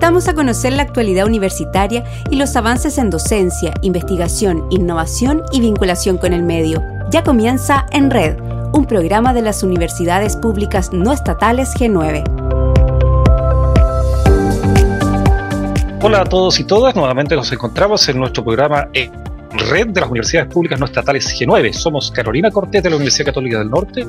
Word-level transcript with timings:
invitamos 0.00 0.28
a 0.28 0.34
conocer 0.34 0.72
la 0.72 0.82
actualidad 0.82 1.26
universitaria 1.26 2.04
y 2.30 2.36
los 2.36 2.56
avances 2.56 2.96
en 2.96 3.10
docencia, 3.10 3.74
investigación, 3.82 4.66
innovación 4.70 5.42
y 5.52 5.60
vinculación 5.60 6.16
con 6.16 6.32
el 6.32 6.42
medio. 6.42 6.82
Ya 7.10 7.22
comienza 7.22 7.84
En 7.92 8.10
Red, 8.10 8.38
un 8.72 8.86
programa 8.86 9.34
de 9.34 9.42
las 9.42 9.62
universidades 9.62 10.36
públicas 10.36 10.90
no 10.90 11.12
estatales 11.12 11.74
G9. 11.74 12.24
Hola 16.00 16.22
a 16.22 16.24
todos 16.24 16.58
y 16.58 16.64
todas, 16.64 16.96
nuevamente 16.96 17.36
nos 17.36 17.52
encontramos 17.52 18.08
en 18.08 18.20
nuestro 18.20 18.42
programa 18.42 18.88
En 18.94 19.12
Red 19.52 19.88
de 19.88 20.00
las 20.00 20.08
Universidades 20.08 20.50
Públicas 20.50 20.80
No 20.80 20.86
Estatales 20.86 21.26
G9. 21.38 21.74
Somos 21.74 22.10
Carolina 22.10 22.50
Cortés 22.50 22.82
de 22.82 22.88
la 22.88 22.96
Universidad 22.96 23.26
Católica 23.26 23.58
del 23.58 23.68
Norte 23.68 24.06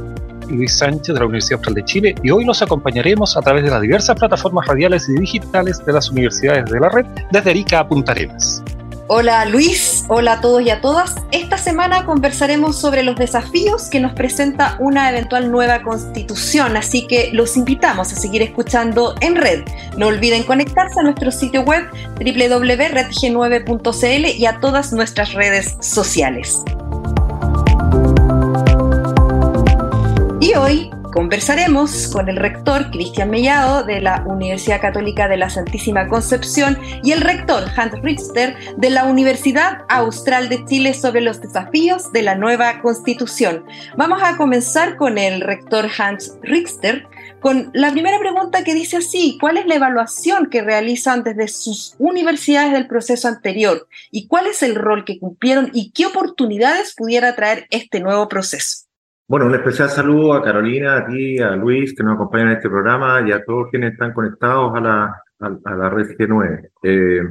Luis 0.55 0.77
Sánchez 0.77 1.13
de 1.13 1.19
la 1.19 1.25
Universidad 1.25 1.57
Austral 1.57 1.75
de 1.75 1.85
Chile 1.85 2.15
y 2.23 2.31
hoy 2.31 2.45
los 2.45 2.61
acompañaremos 2.61 3.37
a 3.37 3.41
través 3.41 3.63
de 3.63 3.71
las 3.71 3.81
diversas 3.81 4.17
plataformas 4.17 4.67
radiales 4.67 5.07
y 5.09 5.13
digitales 5.13 5.83
de 5.85 5.93
las 5.93 6.09
universidades 6.09 6.65
de 6.65 6.79
la 6.79 6.89
red 6.89 7.05
desde 7.31 7.51
Arica 7.51 7.79
a 7.79 7.87
Punta 7.87 8.11
Arenas. 8.11 8.63
Hola 9.13 9.43
Luis, 9.43 10.05
hola 10.07 10.31
a 10.33 10.39
todos 10.39 10.61
y 10.61 10.69
a 10.69 10.79
todas. 10.79 11.17
Esta 11.31 11.57
semana 11.57 12.05
conversaremos 12.05 12.79
sobre 12.79 13.03
los 13.03 13.17
desafíos 13.17 13.89
que 13.89 13.99
nos 13.99 14.13
presenta 14.13 14.77
una 14.79 15.09
eventual 15.09 15.51
nueva 15.51 15.81
constitución, 15.81 16.77
así 16.77 17.07
que 17.07 17.29
los 17.33 17.57
invitamos 17.57 18.13
a 18.13 18.15
seguir 18.15 18.41
escuchando 18.41 19.15
en 19.19 19.35
red. 19.35 19.65
No 19.97 20.07
olviden 20.07 20.43
conectarse 20.43 21.01
a 21.01 21.03
nuestro 21.03 21.29
sitio 21.29 21.63
web 21.63 21.89
www.redg9.cl 22.19 24.25
y 24.27 24.45
a 24.45 24.61
todas 24.61 24.93
nuestras 24.93 25.33
redes 25.33 25.75
sociales. 25.81 26.63
Conversaremos 31.11 32.07
con 32.07 32.29
el 32.29 32.37
rector 32.37 32.89
Cristian 32.91 33.29
Mellado 33.29 33.83
de 33.83 34.01
la 34.01 34.23
Universidad 34.25 34.81
Católica 34.81 35.27
de 35.27 35.37
la 35.37 35.49
Santísima 35.49 36.07
Concepción 36.07 36.77
y 37.03 37.11
el 37.11 37.21
rector 37.21 37.65
Hans 37.75 38.01
Richter 38.01 38.55
de 38.77 38.89
la 38.89 39.05
Universidad 39.05 39.85
Austral 39.89 40.49
de 40.49 40.63
Chile 40.65 40.93
sobre 40.93 41.21
los 41.21 41.41
desafíos 41.41 42.11
de 42.13 42.21
la 42.21 42.35
nueva 42.35 42.81
constitución. 42.81 43.65
Vamos 43.97 44.21
a 44.23 44.37
comenzar 44.37 44.95
con 44.95 45.17
el 45.17 45.41
rector 45.41 45.89
Hans 45.97 46.37
Richter 46.41 47.07
con 47.39 47.71
la 47.73 47.91
primera 47.91 48.19
pregunta 48.19 48.63
que 48.63 48.75
dice 48.75 48.97
así, 48.97 49.37
¿cuál 49.41 49.57
es 49.57 49.65
la 49.65 49.75
evaluación 49.75 50.49
que 50.49 50.61
realizan 50.61 51.23
desde 51.23 51.47
sus 51.47 51.95
universidades 51.97 52.71
del 52.71 52.87
proceso 52.87 53.27
anterior? 53.27 53.87
¿Y 54.11 54.27
cuál 54.27 54.47
es 54.47 54.61
el 54.63 54.75
rol 54.75 55.05
que 55.05 55.19
cumplieron 55.19 55.71
y 55.73 55.91
qué 55.91 56.05
oportunidades 56.05 56.93
pudiera 56.95 57.35
traer 57.35 57.67
este 57.71 57.99
nuevo 57.99 58.27
proceso? 58.27 58.90
Bueno, 59.31 59.45
un 59.45 59.55
especial 59.55 59.89
saludo 59.89 60.33
a 60.33 60.43
Carolina, 60.43 60.97
a 60.97 61.05
ti, 61.05 61.39
a 61.39 61.55
Luis, 61.55 61.95
que 61.95 62.03
nos 62.03 62.15
acompañan 62.15 62.49
en 62.49 62.57
este 62.57 62.67
programa, 62.67 63.25
y 63.25 63.31
a 63.31 63.41
todos 63.45 63.69
quienes 63.71 63.93
están 63.93 64.11
conectados 64.11 64.75
a 64.75 64.81
la, 64.81 65.23
a, 65.39 65.73
la 65.73 65.89
red 65.89 66.17
G9. 66.17 66.69
Eh, 66.83 67.21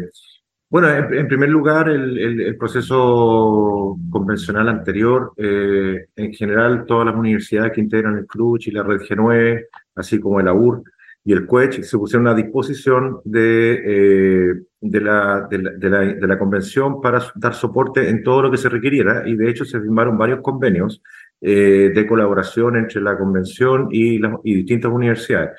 bueno, 0.70 0.89
en, 0.89 1.29
primer 1.29 1.51
lugar, 1.51 1.91
el, 1.91 2.57
proceso 2.57 3.98
convencional 4.09 4.70
anterior, 4.70 5.34
eh, 5.37 6.07
en 6.17 6.33
general, 6.33 6.87
todas 6.87 7.05
las 7.05 7.15
universidades 7.15 7.73
que 7.73 7.83
integran 7.83 8.17
el 8.17 8.27
CLUCH 8.27 8.69
y 8.69 8.70
la 8.70 8.83
red 8.83 9.01
G9, 9.03 9.67
así 9.97 10.19
como 10.19 10.41
el 10.41 10.48
AUR 10.48 10.83
y 11.23 11.35
el 11.35 11.45
CUECH, 11.45 11.83
se 11.83 11.98
pusieron 11.98 12.29
a 12.29 12.35
disposición 12.35 13.20
de, 13.25 13.83
eh, 13.85 14.55
de, 14.81 15.00
la, 15.00 15.47
de, 15.50 15.59
la, 15.59 15.98
de, 16.00 16.27
la, 16.27 16.39
convención 16.39 17.00
para 17.00 17.23
dar 17.34 17.55
soporte 17.55 18.09
en 18.09 18.23
todo 18.23 18.42
lo 18.42 18.50
que 18.50 18.56
se 18.56 18.69
requiriera, 18.69 19.28
y 19.28 19.36
de 19.36 19.50
hecho 19.50 19.64
se 19.64 19.81
firmaron 19.81 20.17
varios 20.17 20.41
convenios 20.41 21.03
eh, 21.41 21.91
de 21.95 22.06
colaboración 22.06 22.77
entre 22.77 23.01
la 23.01 23.17
convención 23.17 23.89
y, 23.91 24.19
las 24.19 24.34
y 24.42 24.55
distintas 24.55 24.91
universidades. 24.91 25.51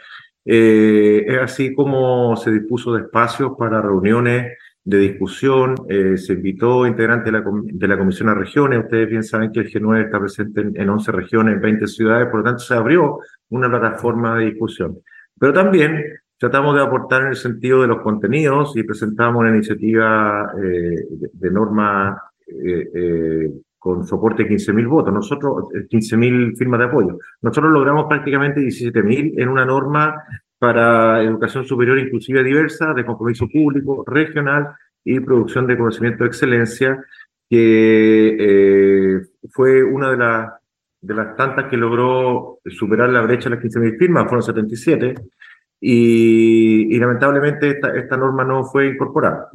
Eh, 0.44 1.24
es 1.28 1.38
así 1.38 1.74
como 1.76 2.36
se 2.36 2.52
dispuso 2.52 2.94
de 2.94 3.04
espacios 3.04 3.52
para 3.58 3.82
reuniones 3.82 4.58
de 4.84 4.98
discusión, 4.98 5.76
eh, 5.88 6.18
se 6.18 6.34
invitó 6.34 6.88
integrantes 6.88 7.32
de 7.32 7.40
la, 7.40 7.44
de 7.46 7.88
la 7.88 7.98
Comisión 8.00 8.30
a 8.30 8.34
Regiones, 8.34 8.80
ustedes 8.80 9.08
bien 9.08 9.24
saben 9.24 9.52
que 9.52 9.60
el 9.60 9.72
G9 9.72 10.06
está 10.06 10.20
presente 10.20 10.62
en, 10.62 10.74
en 10.76 10.90
11 10.90 11.12
regiones, 11.12 11.56
en 11.56 11.62
20 11.62 11.88
ciudades, 11.88 12.28
por 12.30 12.40
lo 12.40 12.46
tanto 12.46 12.60
se 12.64 12.74
abrió 12.74 13.20
una 13.50 13.70
plataforma 13.70 14.40
de 14.40 14.46
discusión. 14.46 14.98
Pero 15.40 15.54
también 15.54 16.04
tratamos 16.42 16.74
de 16.76 16.82
aportar 16.82 17.22
en 17.22 17.28
el 17.28 17.36
sentido 17.36 17.84
de 17.84 17.88
los 17.88 18.02
contenidos 18.02 18.76
y 18.76 18.82
presentamos 18.82 19.42
una 19.42 19.52
iniciativa 19.52 20.52
eh, 20.58 20.96
de, 21.34 21.52
norma 21.52 22.20
eh, 22.48 22.90
eh, 22.96 23.52
con 23.78 24.08
soporte 24.08 24.46
de 24.46 24.50
15.000 24.50 24.88
votos, 24.90 25.14
nosotros 25.14 25.66
15.000 25.72 26.52
eh, 26.52 26.56
firmas 26.58 26.80
de 26.80 26.86
apoyo. 26.88 27.20
Nosotros 27.44 27.72
logramos 27.72 28.06
prácticamente 28.10 28.60
17.000 28.60 29.36
en 29.38 29.50
una 29.50 29.66
norma 29.66 30.16
para 30.58 31.22
educación 31.22 31.64
superior 31.64 32.00
inclusiva 32.00 32.42
diversa, 32.42 32.92
de 32.96 33.06
compromiso 33.06 33.48
público, 33.48 34.04
regional 34.08 34.70
y 35.04 35.20
producción 35.20 35.68
de 35.68 35.78
conocimiento 35.78 36.24
de 36.24 36.30
excelencia, 36.30 37.06
que 37.48 38.38
eh, 38.40 39.22
fue 39.52 39.84
una 39.84 40.10
de, 40.10 40.18
las 40.18 40.54
de 41.02 41.14
las 41.14 41.36
tantas 41.36 41.70
que 41.70 41.78
logró 41.78 42.58
superar 42.66 43.10
la 43.10 43.22
brecha 43.22 43.48
de 43.48 43.58
las 43.58 43.64
15.000 43.64 44.00
firmas, 44.00 44.24
fueron 44.24 44.42
77, 44.42 45.16
y, 45.82 46.96
y 46.96 47.00
lamentablemente 47.00 47.70
esta, 47.70 47.98
esta 47.98 48.16
norma 48.16 48.46
no 48.46 48.64
fue 48.64 48.88
incorporada 48.88 49.50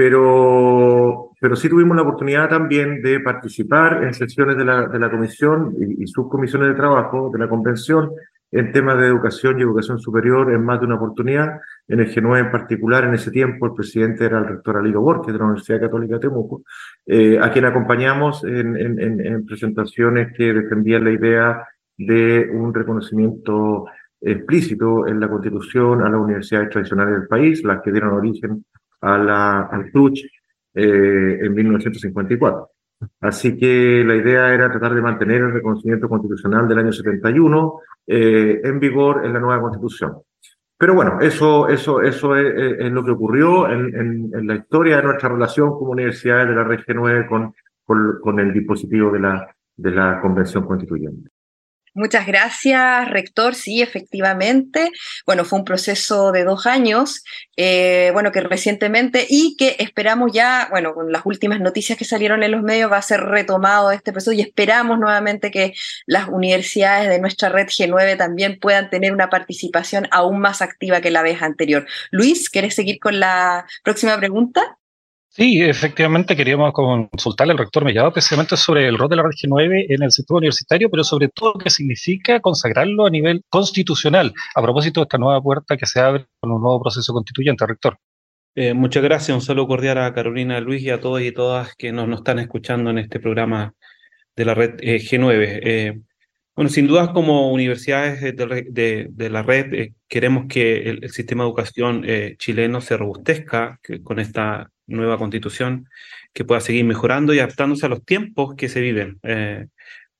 pero, 0.00 1.32
pero 1.40 1.56
sí 1.56 1.68
tuvimos 1.68 1.94
la 1.94 2.02
oportunidad 2.02 2.48
también 2.48 3.02
de 3.02 3.20
participar 3.20 4.02
en 4.04 4.14
sesiones 4.14 4.56
de 4.56 4.64
la, 4.64 4.86
de 4.88 4.98
la 4.98 5.10
comisión 5.10 5.74
y, 5.78 6.04
y 6.04 6.06
subcomisiones 6.06 6.68
de 6.68 6.74
trabajo 6.74 7.30
de 7.30 7.38
la 7.38 7.48
convención 7.48 8.10
en 8.52 8.72
temas 8.72 8.98
de 8.98 9.06
educación 9.06 9.58
y 9.58 9.62
educación 9.62 10.00
superior 10.00 10.52
en 10.52 10.64
más 10.64 10.80
de 10.80 10.86
una 10.86 10.96
oportunidad. 10.96 11.60
En 11.86 12.00
el 12.00 12.12
G9 12.12 12.40
en 12.40 12.50
particular, 12.50 13.04
en 13.04 13.14
ese 13.14 13.30
tiempo, 13.30 13.66
el 13.66 13.74
presidente 13.74 14.24
era 14.24 14.38
el 14.38 14.46
rector 14.46 14.78
Alido 14.78 15.00
Borges 15.00 15.32
de 15.32 15.38
la 15.38 15.44
Universidad 15.44 15.80
Católica 15.80 16.14
de 16.14 16.20
Temuco, 16.20 16.62
eh, 17.06 17.38
a 17.40 17.52
quien 17.52 17.66
acompañamos 17.66 18.42
en, 18.44 18.76
en, 18.76 19.20
en, 19.20 19.46
presentaciones 19.46 20.32
que 20.36 20.52
defendían 20.52 21.04
la 21.04 21.12
idea 21.12 21.68
de 21.96 22.48
un 22.50 22.72
reconocimiento 22.72 23.84
explícito 24.20 25.06
en 25.06 25.20
la 25.20 25.28
Constitución 25.28 26.02
a 26.02 26.10
las 26.10 26.20
universidades 26.20 26.70
tradicionales 26.70 27.20
del 27.20 27.28
país, 27.28 27.64
las 27.64 27.80
que 27.82 27.92
dieron 27.92 28.12
origen 28.12 28.64
a 29.00 29.18
la, 29.18 29.60
al 29.62 29.90
CRUCH 29.90 30.24
eh, 30.74 31.38
en 31.42 31.54
1954. 31.54 32.70
Así 33.20 33.56
que 33.56 34.04
la 34.04 34.14
idea 34.14 34.52
era 34.52 34.70
tratar 34.70 34.94
de 34.94 35.00
mantener 35.00 35.40
el 35.40 35.52
reconocimiento 35.52 36.08
constitucional 36.08 36.68
del 36.68 36.78
año 36.78 36.92
71 36.92 37.80
eh, 38.06 38.60
en 38.62 38.78
vigor 38.78 39.24
en 39.24 39.32
la 39.32 39.40
nueva 39.40 39.62
constitución. 39.62 40.18
Pero 40.76 40.94
bueno, 40.94 41.20
eso, 41.20 41.68
eso, 41.68 42.00
eso 42.00 42.36
es, 42.36 42.78
es 42.78 42.92
lo 42.92 43.04
que 43.04 43.10
ocurrió 43.10 43.70
en, 43.70 43.94
en, 43.94 44.30
en, 44.34 44.46
la 44.46 44.56
historia 44.56 44.96
de 44.96 45.02
nuestra 45.02 45.28
relación 45.28 45.70
como 45.70 45.92
universidades 45.92 46.48
de 46.48 46.54
la 46.54 46.64
Red 46.64 46.80
G9 46.80 47.28
con, 47.28 47.54
con, 47.84 48.18
con 48.20 48.40
el 48.40 48.52
dispositivo 48.52 49.10
de 49.10 49.20
la, 49.20 49.54
de 49.76 49.90
la 49.90 50.20
Convención 50.20 50.66
Constituyente. 50.66 51.30
Muchas 51.92 52.24
gracias, 52.24 53.10
rector. 53.10 53.56
Sí, 53.56 53.82
efectivamente. 53.82 54.90
Bueno, 55.26 55.44
fue 55.44 55.58
un 55.58 55.64
proceso 55.64 56.30
de 56.30 56.44
dos 56.44 56.66
años, 56.66 57.24
eh, 57.56 58.10
bueno, 58.12 58.30
que 58.30 58.40
recientemente 58.40 59.26
y 59.28 59.56
que 59.56 59.74
esperamos 59.80 60.30
ya, 60.32 60.68
bueno, 60.70 60.94
con 60.94 61.10
las 61.10 61.26
últimas 61.26 61.60
noticias 61.60 61.98
que 61.98 62.04
salieron 62.04 62.44
en 62.44 62.52
los 62.52 62.62
medios 62.62 62.92
va 62.92 62.98
a 62.98 63.02
ser 63.02 63.22
retomado 63.22 63.90
este 63.90 64.12
proceso 64.12 64.32
y 64.32 64.40
esperamos 64.40 65.00
nuevamente 65.00 65.50
que 65.50 65.74
las 66.06 66.28
universidades 66.28 67.08
de 67.08 67.20
nuestra 67.20 67.48
red 67.48 67.66
G9 67.66 68.16
también 68.16 68.58
puedan 68.60 68.88
tener 68.88 69.12
una 69.12 69.28
participación 69.28 70.06
aún 70.12 70.40
más 70.40 70.62
activa 70.62 71.00
que 71.00 71.10
la 71.10 71.22
vez 71.22 71.42
anterior. 71.42 71.86
Luis, 72.12 72.50
¿quieres 72.50 72.76
seguir 72.76 73.00
con 73.00 73.18
la 73.18 73.66
próxima 73.82 74.16
pregunta? 74.16 74.79
Sí, 75.32 75.62
efectivamente 75.62 76.34
queríamos 76.34 76.72
consultarle 76.72 77.52
al 77.52 77.58
rector 77.58 77.84
Mellado 77.84 78.12
precisamente 78.12 78.56
sobre 78.56 78.88
el 78.88 78.98
rol 78.98 79.08
de 79.08 79.14
la 79.14 79.22
Red 79.22 79.30
G9 79.30 79.86
en 79.88 80.02
el 80.02 80.10
sistema 80.10 80.38
universitario, 80.38 80.90
pero 80.90 81.04
sobre 81.04 81.28
todo 81.28 81.54
qué 81.54 81.70
significa 81.70 82.40
consagrarlo 82.40 83.06
a 83.06 83.10
nivel 83.10 83.44
constitucional, 83.48 84.34
a 84.56 84.60
propósito 84.60 84.98
de 84.98 85.04
esta 85.04 85.18
nueva 85.18 85.40
puerta 85.40 85.76
que 85.76 85.86
se 85.86 86.00
abre 86.00 86.26
con 86.40 86.50
un 86.50 86.60
nuevo 86.60 86.82
proceso 86.82 87.12
constituyente, 87.12 87.64
rector. 87.64 87.96
Eh, 88.56 88.74
muchas 88.74 89.04
gracias, 89.04 89.32
un 89.32 89.40
saludo 89.40 89.68
cordial 89.68 89.98
a 89.98 90.12
Carolina 90.12 90.58
Luis 90.58 90.82
y 90.82 90.90
a 90.90 91.00
todos 91.00 91.22
y 91.22 91.30
todas 91.30 91.76
que 91.76 91.92
nos, 91.92 92.08
están 92.12 92.40
escuchando 92.40 92.90
en 92.90 92.98
este 92.98 93.20
programa 93.20 93.72
de 94.34 94.44
la 94.44 94.54
red 94.54 94.80
eh, 94.80 94.96
G9. 94.96 95.60
Eh, 95.62 96.00
bueno, 96.56 96.70
sin 96.70 96.88
duda 96.88 97.12
como 97.12 97.52
universidades 97.52 98.20
de, 98.20 99.30
la 99.30 99.42
red 99.44 99.92
queremos 100.08 100.46
que 100.48 100.90
el, 100.90 101.08
sistema 101.10 101.44
de 101.44 101.48
educación 101.48 102.04
chileno 102.36 102.80
se 102.80 102.96
robustezca 102.96 103.78
con 104.02 104.18
esta 104.18 104.68
nueva 104.90 105.16
constitución 105.16 105.88
que 106.34 106.44
pueda 106.44 106.60
seguir 106.60 106.84
mejorando 106.84 107.32
y 107.32 107.38
adaptándose 107.38 107.86
a 107.86 107.88
los 107.88 108.04
tiempos 108.04 108.54
que 108.56 108.68
se 108.68 108.80
viven, 108.80 109.18
eh, 109.22 109.66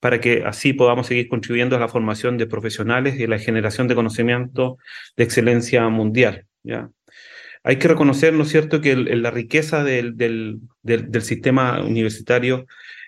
para 0.00 0.18
que 0.20 0.44
así 0.46 0.72
podamos 0.72 1.06
seguir 1.06 1.28
contribuyendo 1.28 1.76
a 1.76 1.78
la 1.78 1.88
formación 1.88 2.38
de 2.38 2.46
profesionales 2.46 3.20
y 3.20 3.24
a 3.24 3.28
la 3.28 3.38
generación 3.38 3.86
de 3.86 3.94
conocimiento 3.94 4.78
de 5.16 5.24
excelencia 5.24 5.86
mundial. 5.88 6.46
¿ya? 6.62 6.90
Hay 7.62 7.76
que 7.76 7.88
reconocer, 7.88 8.32
¿no 8.32 8.44
es 8.44 8.48
cierto?, 8.48 8.80
que 8.80 8.92
el, 8.92 9.22
la 9.22 9.30
riqueza 9.30 9.84
del, 9.84 10.16
del, 10.16 10.60
del, 10.82 11.10
del 11.10 11.22
sistema 11.22 11.82
universitario 11.82 12.66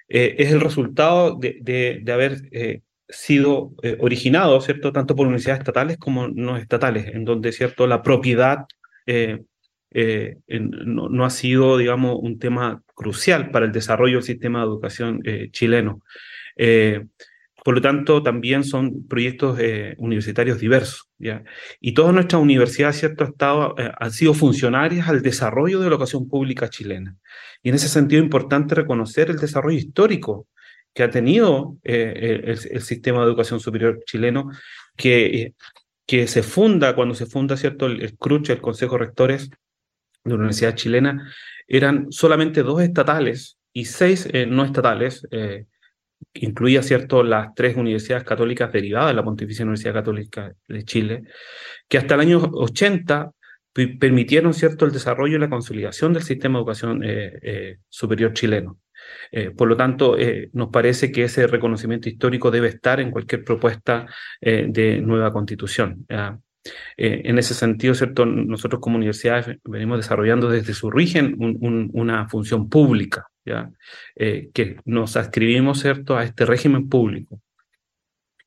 eh, 0.09 0.37
es 0.39 0.53
el 0.53 0.61
resultado 0.61 1.39
de, 1.39 1.59
de, 1.63 2.01
de 2.03 2.13
haber 2.13 2.43
eh, 2.53 2.83
sido 3.09 3.73
eh, 3.83 3.97
originado, 4.01 4.61
¿cierto?, 4.61 4.93
tanto 4.93 5.17
por 5.17 5.27
universidades 5.27 5.61
estatales 5.61 5.97
como 5.97 6.29
no 6.29 6.59
estatales, 6.59 7.15
en 7.15 7.25
donde, 7.25 7.53
¿cierto?, 7.53 7.87
la 7.87 8.03
propiedad 8.03 8.67
no, 9.95 11.25
ha 11.25 11.31
sido, 11.31 11.77
digamos, 11.79 12.19
un 12.21 12.39
tema 12.39 12.83
crucial 12.95 13.51
para 13.51 13.67
el 13.67 13.73
desarrollo 13.73 14.17
del 14.17 14.25
sistema 14.25 14.61
de 14.61 14.67
educación 14.67 15.23
chileno. 15.51 16.03
Por 17.65 17.77
lo 17.77 17.81
tanto, 17.81 18.23
también 18.23 18.65
son 18.65 19.07
proyectos 19.07 19.57
eh, 19.61 19.95
universitarios 19.99 20.59
diversos. 20.59 21.09
Y 21.81 21.95
todas 21.95 22.13
nuestras 22.13 22.43
universidades, 22.43 22.97
¿cierto?, 22.97 23.23
estado, 23.23 23.77
eh, 23.79 23.93
han 23.97 24.11
sido 24.11 24.35
funcionarias 24.35 25.09
al 25.09 25.23
desarrollo 25.23 25.79
de 25.79 25.85
la 25.85 25.93
educación 25.93 26.29
pública 26.29 26.69
chilena. 26.69 27.17
Y 27.63 27.69
en 27.69 27.77
ese 27.77 27.89
sentido 27.89 28.21
es 28.21 28.25
importante 28.25 28.75
reconocer 28.75 29.31
el 29.31 29.37
desarrollo 29.37 29.79
histórico 29.79 30.49
que 30.93 31.05
ha 31.05 31.11
tenido 31.11 31.79
eh, 31.85 32.43
el, 32.45 32.83
sistema 32.83 33.21
de 33.21 33.27
educación 33.27 33.61
superior 33.61 34.03
chileno, 34.07 34.51
que, 34.97 35.55
que 36.05 36.27
se 36.27 36.43
funda, 36.43 36.97
cuando 36.97 37.15
se 37.15 37.27
funda, 37.27 37.57
¿cierto?, 37.57 37.87
el, 37.87 38.03
el 38.03 38.17
el 38.49 38.61
Consejo 38.61 38.99
de 38.99 39.05
Rectores 39.05 39.51
de 40.25 40.31
la 40.31 40.37
Universidad 40.37 40.75
Chilena, 40.75 41.33
eran 41.67 42.11
solamente 42.11 42.63
dos 42.63 42.83
estatales 42.83 43.59
y 43.73 43.87
seis 43.87 44.29
no 44.49 44.65
estatales, 44.65 45.27
incluía 46.35 46.83
cierto 46.83 47.23
las 47.23 47.55
tres 47.55 47.77
universidades 47.77 48.25
católicas 48.25 48.73
derivadas 48.73 49.09
de 49.11 49.15
la 49.15 49.25
Pontificia 49.25 49.65
Universidad 49.65 49.95
Católica 49.95 50.53
de 50.69 50.85
Chile, 50.85 51.23
que 51.89 51.99
hasta 51.99 52.15
el 52.15 52.21
año 52.21 52.39
80 52.53 53.33
permitieron 53.73 54.53
cierto 54.53 54.85
el 54.85 54.93
desarrollo 54.93 55.37
y 55.37 55.41
la 55.41 55.49
consolidación 55.49 56.13
del 56.13 56.23
sistema 56.23 56.59
de 56.59 56.61
educación 56.61 57.03
eh, 57.03 57.39
eh, 57.43 57.79
superior 57.89 58.33
chileno. 58.33 58.79
Eh, 59.31 59.51
por 59.51 59.69
lo 59.69 59.77
tanto, 59.77 60.17
nos 60.53 60.69
parece 60.69 61.11
que 61.11 61.25
ese 61.25 61.47
reconocimiento 61.47 62.09
histórico 62.09 62.51
debe 62.51 62.69
estar 62.69 63.01
en 63.01 63.11
cualquier 63.11 63.43
propuesta 63.45 64.07
de 64.41 65.01
nueva 65.03 65.33
constitución. 65.33 66.07
En 66.97 67.39
ese 67.39 67.55
sentido, 67.55 67.95
¿cierto? 67.95 68.25
nosotros 68.25 68.81
como 68.81 68.97
universidades 68.97 69.59
venimos 69.65 69.99
desarrollando 69.99 70.49
desde 70.49 70.75
su 70.75 70.87
origen 70.87 71.37
una 71.93 72.29
función 72.29 72.69
pública, 72.69 73.27
¿ya? 73.45 73.71
Eh, 74.17 74.51
que 74.55 74.77
nos 74.85 75.17
adscribimos 75.17 75.81
¿cierto? 75.81 76.17
a 76.17 76.25
este 76.25 76.45
régimen 76.45 76.89
público. 76.89 77.41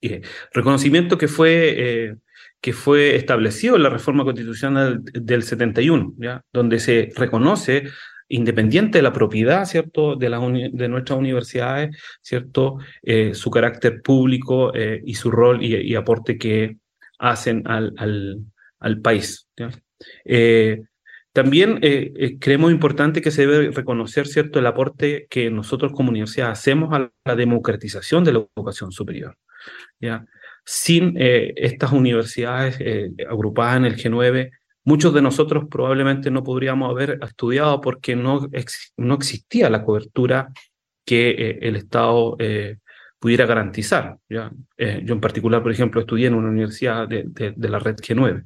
y 0.02 0.22
reconocimiento 0.54 1.18
que 1.18 1.28
fue, 1.28 1.74
eh, 1.78 2.16
que 2.62 2.74
fue 2.74 3.16
establecido 3.16 3.76
en 3.76 3.84
la 3.84 3.90
reforma 3.90 4.24
constitucional 4.24 5.02
del, 5.04 5.44
71, 5.44 6.14
¿ya? 6.18 6.42
donde 6.54 6.80
se 6.80 7.12
reconoce 7.16 7.86
independiente 8.28 8.98
de 8.98 9.04
la 9.04 9.14
propiedad, 9.14 9.66
¿cierto?, 9.66 10.16
de, 10.16 10.30
la 10.30 10.40
de 10.40 10.90
nuestras 10.90 11.18
universidades, 11.20 11.96
¿cierto?, 12.22 12.78
eh, 13.04 13.34
su 13.34 13.52
carácter 13.52 14.02
público 14.02 14.74
y 14.76 15.14
su 15.14 15.32
rol 15.32 15.64
y, 15.64 15.96
aporte 15.96 16.38
que 16.38 16.78
hacen 17.32 17.64
al, 17.66 17.94
al, 17.98 18.40
al 18.80 19.02
país. 19.02 19.48
¿ya? 19.58 19.70
También 21.36 21.80
eh, 21.82 22.14
eh, 22.16 22.40
creemos 22.40 22.72
importante 22.72 23.22
que 23.22 23.30
se 23.30 23.46
debe 23.46 23.70
reconocer 23.70 24.26
cierto 24.26 24.58
el 24.58 24.68
aporte 24.68 25.28
que 25.30 25.52
nosotros 25.52 25.92
como 25.92 26.12
universidad 26.12 26.50
hacemos 26.50 26.94
a 26.94 27.12
la 27.26 27.36
democratización 27.36 28.24
de 28.24 28.32
la 28.32 28.48
educación 28.56 28.94
superior. 28.94 29.38
¿ya? 30.00 30.26
Sin 30.64 31.18
eh, 31.20 31.54
estas 31.58 31.92
universidades 31.92 32.80
agrupadas 33.30 33.76
en 33.76 33.84
el 33.84 33.98
G9, 33.98 34.50
muchos 34.86 35.14
de 35.14 35.22
nosotros 35.22 35.66
probablemente 35.70 36.32
no 36.32 36.42
podríamos 36.42 36.90
haber 36.90 37.20
estudiado 37.22 37.82
porque 37.82 38.16
no, 38.16 38.48
no 38.96 39.16
existía 39.16 39.70
la 39.70 39.84
cobertura 39.84 40.54
que 41.06 41.60
el 41.62 41.76
Estado 41.76 42.38
pudiera 43.26 43.48
garantizar. 43.48 44.20
¿ya? 44.30 44.52
yo 44.78 45.16
en 45.16 45.20
particular, 45.20 45.64
por 45.64 45.72
ejemplo, 45.72 46.00
estudié 46.00 46.28
en 46.28 46.36
una 46.36 46.50
universidad 46.50 47.08
de, 47.08 47.24
de, 47.26 47.70
la 47.70 47.80
red 47.80 47.96
G9 47.96 48.44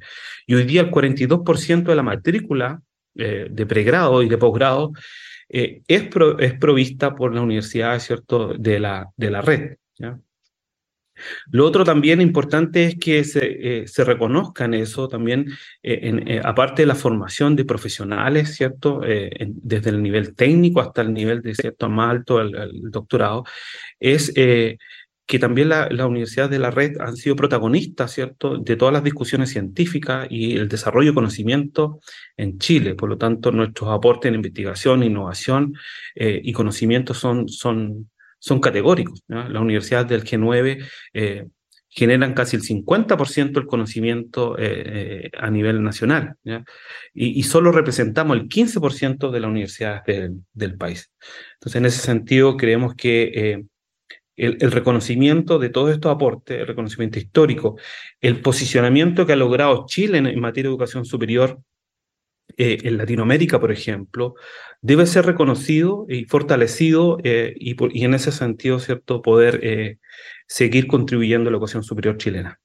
y 0.48 0.56
hoy 0.56 0.64
día 0.64 0.80
el 0.80 0.90
42% 0.90 1.84
de 1.84 1.96
la 1.98 2.02
matrícula 2.02 2.82
eh, 3.14 3.48
de 3.52 3.66
pregrado 3.66 4.24
y 4.24 4.30
de 4.30 4.38
posgrado 4.38 4.94
eh, 5.50 5.82
es, 5.86 6.04
es 6.40 6.54
provista 6.54 7.14
por 7.14 7.36
la 7.36 7.42
universidad 7.42 8.00
¿cierto? 8.00 8.54
De, 8.54 8.80
la, 8.80 9.10
de 9.18 9.30
la 9.30 9.42
red. 9.42 9.76
Lo 11.52 11.66
otro 11.66 11.84
también 11.84 12.22
importante 12.22 12.86
es 12.86 12.96
que 13.00 13.24
se, 13.24 13.82
eh, 13.82 13.88
se 13.88 14.04
reconozcan 14.04 14.74
eso 14.74 15.08
también, 15.08 15.48
en, 15.82 16.46
aparte 16.46 16.84
de 16.84 16.88
la 16.88 16.96
formación 16.96 17.56
de 17.56 17.66
profesionales, 17.66 18.56
¿cierto? 18.56 19.02
desde 19.02 19.90
el 19.90 20.02
nivel 20.02 20.36
técnico 20.36 20.82
hasta 20.82 21.02
el 21.02 21.14
nivel 21.14 21.42
de 21.42 21.56
cierto 21.56 21.90
más 21.90 22.12
alto, 22.12 22.42
el, 22.42 22.52
doctorado, 22.92 23.44
es 24.00 24.34
que 25.30 25.38
también 25.38 25.70
la, 25.70 25.88
la 25.92 26.08
universidades 26.08 26.50
de 26.50 26.58
la 26.58 26.72
red 26.72 26.98
han 27.00 27.16
sido 27.16 27.36
protagonistas, 27.36 28.12
¿cierto?, 28.12 28.58
de 28.58 28.76
todas 28.76 28.92
las 28.92 29.04
discusiones 29.04 29.52
científicas 29.52 30.26
y 30.28 30.58
el 30.58 30.68
desarrollo 30.68 31.12
de 31.12 31.14
conocimiento 31.14 32.00
en 32.36 32.58
Chile. 32.58 32.96
Por 32.96 33.10
lo 33.10 33.18
tanto, 33.20 33.52
nuestros 33.52 33.92
aportes 33.92 34.28
en 34.28 34.34
investigación, 34.34 35.04
innovación 35.04 35.76
eh, 36.16 36.42
y 36.44 36.52
conocimiento 36.52 37.14
son, 37.14 37.48
son, 37.48 38.10
son 38.40 38.60
categóricos. 38.60 39.24
Las 39.28 39.62
universidades 39.62 40.08
del 40.08 40.24
G9 40.24 40.84
eh, 41.14 41.46
generan 41.90 42.34
casi 42.34 42.56
el 42.56 42.64
50% 42.64 43.52
del 43.52 43.66
conocimiento 43.66 44.56
eh, 44.58 45.30
a 45.38 45.50
nivel 45.50 45.82
nacional 45.84 46.36
Y, 47.14 47.44
solo 47.44 47.72
representamos 47.72 48.38
el 48.38 48.48
15% 48.48 49.32
de 49.32 49.40
las 49.40 49.50
universidades 49.50 50.32
del, 50.54 50.78
país. 50.78 51.12
Entonces, 51.56 51.76
en 51.76 51.86
ese 51.86 52.02
sentido, 52.02 52.58
creemos 52.58 52.96
que 52.96 53.66
el, 54.40 54.72
reconocimiento 54.72 55.60
de 55.60 55.70
todos 55.70 55.92
estos 55.92 56.12
aportes, 56.12 56.62
el 56.62 56.68
reconocimiento 56.68 57.20
histórico, 57.20 57.78
el 58.22 58.42
posicionamiento 58.42 59.26
que 59.26 59.34
ha 59.34 59.36
logrado 59.36 59.86
Chile 59.88 60.18
en, 60.20 60.40
materia 60.40 60.70
de 60.70 60.74
educación 60.74 61.06
superior 61.06 61.60
eh, 62.58 62.78
en 62.84 62.98
Latinoamérica, 62.98 63.60
por 63.60 63.72
ejemplo, 63.72 64.36
debe 64.82 65.06
ser 65.06 65.26
reconocido 65.26 66.06
y 66.08 66.26
fortalecido 66.26 67.18
eh, 67.24 67.54
y, 67.58 67.76
y, 67.98 68.06
en 68.06 68.14
ese 68.14 68.32
sentido, 68.32 68.80
¿cierto?, 68.80 69.22
poder 69.22 69.60
eh, 69.64 69.98
seguir 70.48 70.88
contribuyendo 70.88 71.50
a 71.50 71.52
la 71.52 71.58
educación 71.58 71.84
superior 71.84 72.18
chilena. 72.18 72.60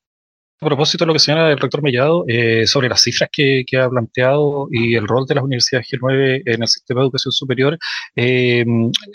A 0.65 0.67
propósito 0.67 1.05
de 1.05 1.09
lo 1.09 1.13
que 1.13 1.19
señala 1.19 1.51
el 1.51 1.59
rector 1.59 1.83
Mellado 1.83 2.25
eh, 2.27 2.67
sobre 2.67 2.89
las 2.89 3.03
cifras 3.03 3.29
que, 3.31 3.67
ha 3.77 3.91
planteado 3.91 4.69
y 4.71 4.95
el 4.95 5.07
rol 5.07 5.27
de 5.27 5.35
las 5.35 5.45
universidades 5.45 5.89
G9 5.91 6.41
en 6.47 6.63
el 6.63 6.69
sistema 6.69 7.01
de 7.01 7.05
educación 7.05 7.33
superior, 7.33 7.79
eh, 8.17 8.65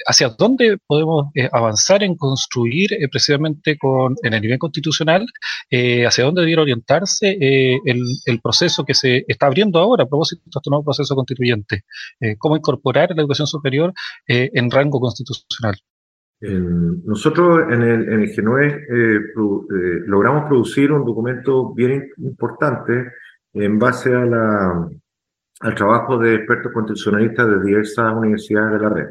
¿hacia 0.05 0.29
dónde 0.29 0.77
podemos 0.85 1.31
eh, 1.33 1.49
avanzar 1.51 2.03
en 2.03 2.15
construir 2.15 2.91
precisamente 3.11 3.79
con, 3.79 4.15
en 4.21 4.33
el 4.35 4.41
nivel 4.43 4.59
constitucional? 4.59 5.25
¿Hacia 5.71 6.23
dónde 6.23 6.41
debiera 6.41 6.61
orientarse 6.61 7.35
el, 7.39 8.41
proceso 8.43 8.85
que 8.85 8.93
se 8.93 9.25
está 9.27 9.47
abriendo 9.47 9.79
ahora 9.79 10.03
a 10.03 10.07
propósito 10.07 10.43
de 10.45 10.51
este 10.55 10.69
nuevo 10.69 10.83
proceso 10.83 11.15
constituyente? 11.15 11.83
¿Cómo 12.37 12.57
incorporar 12.57 13.09
la 13.15 13.21
educación 13.23 13.47
superior 13.47 13.91
en 14.27 14.69
rango 14.69 14.99
constitucional? 14.99 15.79
Nosotros 16.41 17.65
en 17.69 17.81
el, 17.81 18.13
en 18.13 18.21
el 18.21 18.35
G9 18.35 18.65
eh, 18.65 19.15
eh, 19.17 20.03
logramos 20.05 20.45
producir 20.45 20.91
un 20.91 21.05
documento 21.05 21.73
bien 21.73 22.09
importante 22.17 23.11
en 23.53 23.77
base 23.77 24.13
a 24.13 24.25
la, 24.25 24.89
al 25.59 25.75
trabajo 25.75 26.17
de 26.17 26.35
expertos 26.35 26.71
constitucionalistas 26.71 27.47
de 27.47 27.65
diversas 27.65 28.13
universidades 28.13 28.71
de 28.71 28.79
la 28.79 28.89
red. 28.89 29.07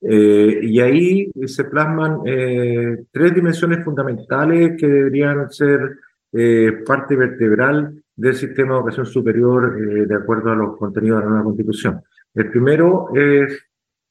Eh, 0.00 0.60
y 0.62 0.80
ahí 0.80 1.30
se 1.46 1.64
plasman 1.64 2.22
tres 2.22 3.34
dimensiones 3.34 3.84
fundamentales 3.84 4.76
que 4.78 4.86
deberían 4.86 5.50
ser 5.50 5.96
parte 6.86 7.16
vertebral 7.16 8.00
del 8.14 8.34
sistema 8.34 8.74
de 8.74 8.78
educación 8.78 9.06
superior 9.06 10.06
de 10.06 10.14
acuerdo 10.14 10.50
a 10.50 10.54
los 10.54 10.76
contenidos 10.76 11.18
de 11.18 11.24
la 11.24 11.30
nueva 11.30 11.44
constitución. 11.44 12.02
El 12.34 12.50
primero 12.50 13.08
es 13.14 13.68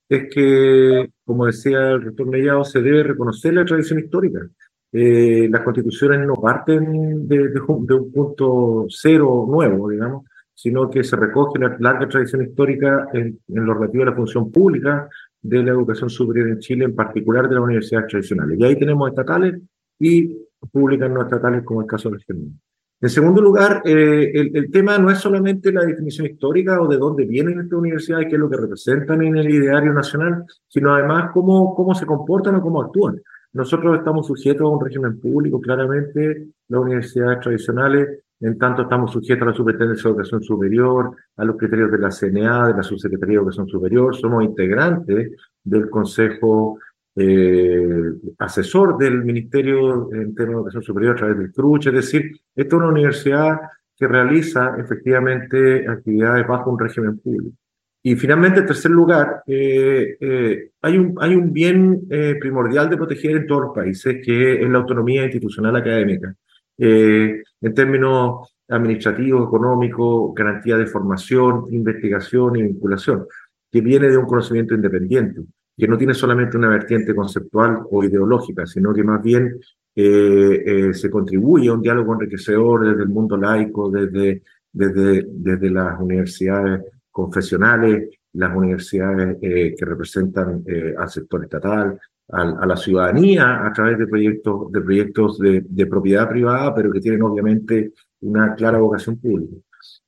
es 0.09 0.33
que, 0.33 1.09
como 1.27 1.45
decía 1.45 1.91
el 1.91 2.03
rector 2.03 2.25
Mellado, 2.25 2.63
se 2.63 2.81
debe 2.81 3.03
reconocer 3.03 3.53
la 3.53 3.65
tradición 3.65 3.99
histórica. 3.99 4.47
Eh, 4.93 5.49
las 5.51 5.61
constituciones 5.61 6.25
no 6.25 6.35
parten 6.35 7.27
de, 7.27 7.51
un, 7.67 7.85
punto 8.13 8.85
cero 8.87 9.45
nuevo, 9.45 9.89
digamos, 9.89 10.23
sino 10.53 10.89
que 10.89 11.03
se 11.03 11.17
recoge 11.17 11.59
la 11.59 11.75
larga 11.79 12.07
tradición 12.07 12.43
histórica 12.43 13.09
en, 13.11 13.41
lo 13.47 13.73
relativo 13.73 14.03
a 14.03 14.07
la 14.07 14.15
función 14.15 14.49
pública 14.49 15.09
de 15.41 15.63
la 15.63 15.71
educación 15.71 16.09
superior 16.09 16.47
en 16.47 16.59
Chile, 16.59 16.85
en 16.85 16.95
particular 16.95 17.49
de 17.49 17.55
las 17.55 17.63
universidades 17.65 18.07
tradicionales. 18.07 18.57
Y 18.57 18.63
ahí 18.63 18.79
tenemos 18.79 19.09
estatales 19.09 19.61
y 19.99 20.33
públicas 20.71 21.11
no 21.11 21.23
estatales, 21.23 21.63
como 21.65 21.81
el 21.81 21.87
caso 21.87 22.09
de 22.09 22.19
Germán. 22.25 22.57
En 22.99 23.09
segundo 23.09 23.41
lugar, 23.41 23.83
eh, 23.85 24.31
el, 24.33 24.71
tema 24.71 24.97
no 24.97 25.11
es 25.11 25.19
solamente 25.19 25.71
la 25.71 25.85
definición 25.85 26.25
histórica 26.25 26.81
o 26.81 26.87
de 26.87 26.97
dónde 26.97 27.25
vienen 27.25 27.59
estas 27.59 27.77
universidades, 27.77 28.27
qué 28.27 28.35
es 28.35 28.39
lo 28.39 28.49
que 28.49 28.57
representan 28.57 29.21
en 29.21 29.37
el 29.37 29.49
ideario 29.49 29.93
nacional, 29.93 30.45
sino 30.67 30.95
además 30.95 31.29
cómo, 31.31 31.75
cómo 31.75 31.93
se 31.93 32.07
comportan 32.07 32.55
o 32.55 32.61
cómo 32.61 32.81
actúan. 32.81 33.21
Nosotros 33.53 33.99
estamos 33.99 34.25
sujetos 34.25 34.61
a 34.61 34.69
un 34.69 34.83
régimen 34.83 35.19
público, 35.19 35.61
claramente, 35.61 36.47
las 36.67 36.81
universidades 36.81 37.39
tradicionales, 37.41 38.23
en 38.39 38.57
tanto 38.57 38.83
estamos 38.83 39.11
sujetos 39.11 39.43
a 39.43 39.51
la 39.51 39.55
Superintendencia 39.55 40.03
de 40.03 40.09
Educación 40.09 40.43
Superior, 40.43 41.15
a 41.37 41.45
los 41.45 41.55
criterios 41.55 41.91
de 41.91 41.97
la 41.99 42.11
CNA, 42.11 42.67
de 42.67 42.73
la 42.73 42.83
Subsecretaría 42.83 43.33
de 43.33 43.41
Educación 43.41 43.67
Superior, 43.67 44.15
somos 44.15 44.43
integrantes 44.43 45.31
del 45.63 45.89
Consejo 45.89 46.79
eh, 47.19 48.13
asesor 48.37 48.95
del 48.97 49.23
Ministerio 49.23 50.11
en 50.13 50.35
de 50.35 50.43
educación 50.43 50.83
superior 50.83 51.13
a 51.13 51.17
través 51.17 51.37
del 51.39 51.51
CRUCH, 51.51 51.87
es 51.87 51.93
decir, 51.93 52.31
esta 52.55 52.75
es 52.75 52.79
una 52.79 52.89
universidad 52.89 53.59
que 53.95 54.07
realiza 54.07 54.75
efectivamente 54.77 55.87
actividades 55.87 56.45
bajo 56.45 56.69
un 56.69 56.79
régimen 56.79 57.17
público. 57.17 57.57
Y 58.03 58.15
finalmente, 58.15 58.59
en 58.59 58.67
tercer 58.67 58.91
lugar, 58.91 59.41
eh, 59.47 60.15
eh, 60.19 60.69
hay, 60.79 60.97
un, 60.97 61.15
hay 61.19 61.35
un 61.35 61.51
bien 61.51 62.07
primordial 62.39 62.89
de 62.89 62.97
proteger 62.97 63.31
en 63.35 63.47
todos 63.47 63.61
los 63.63 63.75
países, 63.75 64.23
que 64.23 64.61
es 64.61 64.69
la 64.69 64.77
autonomía 64.77 65.23
institucional 65.23 65.75
académica. 65.75 66.35
en 66.77 67.73
términos 67.73 68.55
administrativos, 68.69 69.47
económicos, 69.47 70.35
garantía 70.35 70.77
de 70.77 70.85
formación, 70.85 71.65
investigación 71.71 72.57
y 72.57 72.63
vinculación, 72.63 73.25
que 73.71 73.81
viene 73.81 74.07
de 74.07 74.17
un 74.17 74.25
conocimiento 74.25 74.75
independiente, 74.75 75.41
que 75.77 75.87
no 75.87 75.97
tiene 75.97 76.13
solamente 76.13 76.57
una 76.57 76.69
vertiente 76.69 77.13
conceptual 77.13 77.81
o 77.91 78.03
ideológica, 78.03 78.65
sino 78.65 78.93
que 78.93 79.03
más 79.03 79.21
bien 79.21 79.59
se 79.95 81.09
contribuye 81.09 81.69
a 81.69 81.73
un 81.73 81.81
diálogo 81.81 82.13
enriquecedor 82.13 82.87
desde 82.87 83.03
el 83.03 83.09
mundo 83.09 83.35
laico, 83.35 83.89
desde, 83.89 84.43
desde, 84.71 85.25
desde 85.27 85.69
las 85.71 85.99
universidades 85.99 86.83
confesionales, 87.11 88.09
las 88.33 88.55
universidades 88.55 89.37
eh, 89.41 89.73
que 89.77 89.85
representan 89.85 90.63
eh, 90.67 90.93
al 90.97 91.09
sector 91.09 91.43
estatal, 91.43 91.99
a, 92.29 92.65
la 92.65 92.75
ciudadanía 92.75 93.65
a 93.65 93.71
través 93.71 93.97
de 93.97 94.05
proyectos 94.05 94.71
de, 94.71 94.81
proyectos 94.81 95.39
de, 95.39 95.85
propiedad 95.87 96.29
privada, 96.29 96.75
pero 96.75 96.91
que 96.91 96.99
tienen 96.99 97.21
obviamente 97.23 97.93
una 98.21 98.53
clara 98.53 98.79
vocación 98.79 99.17
pública. 99.17 99.55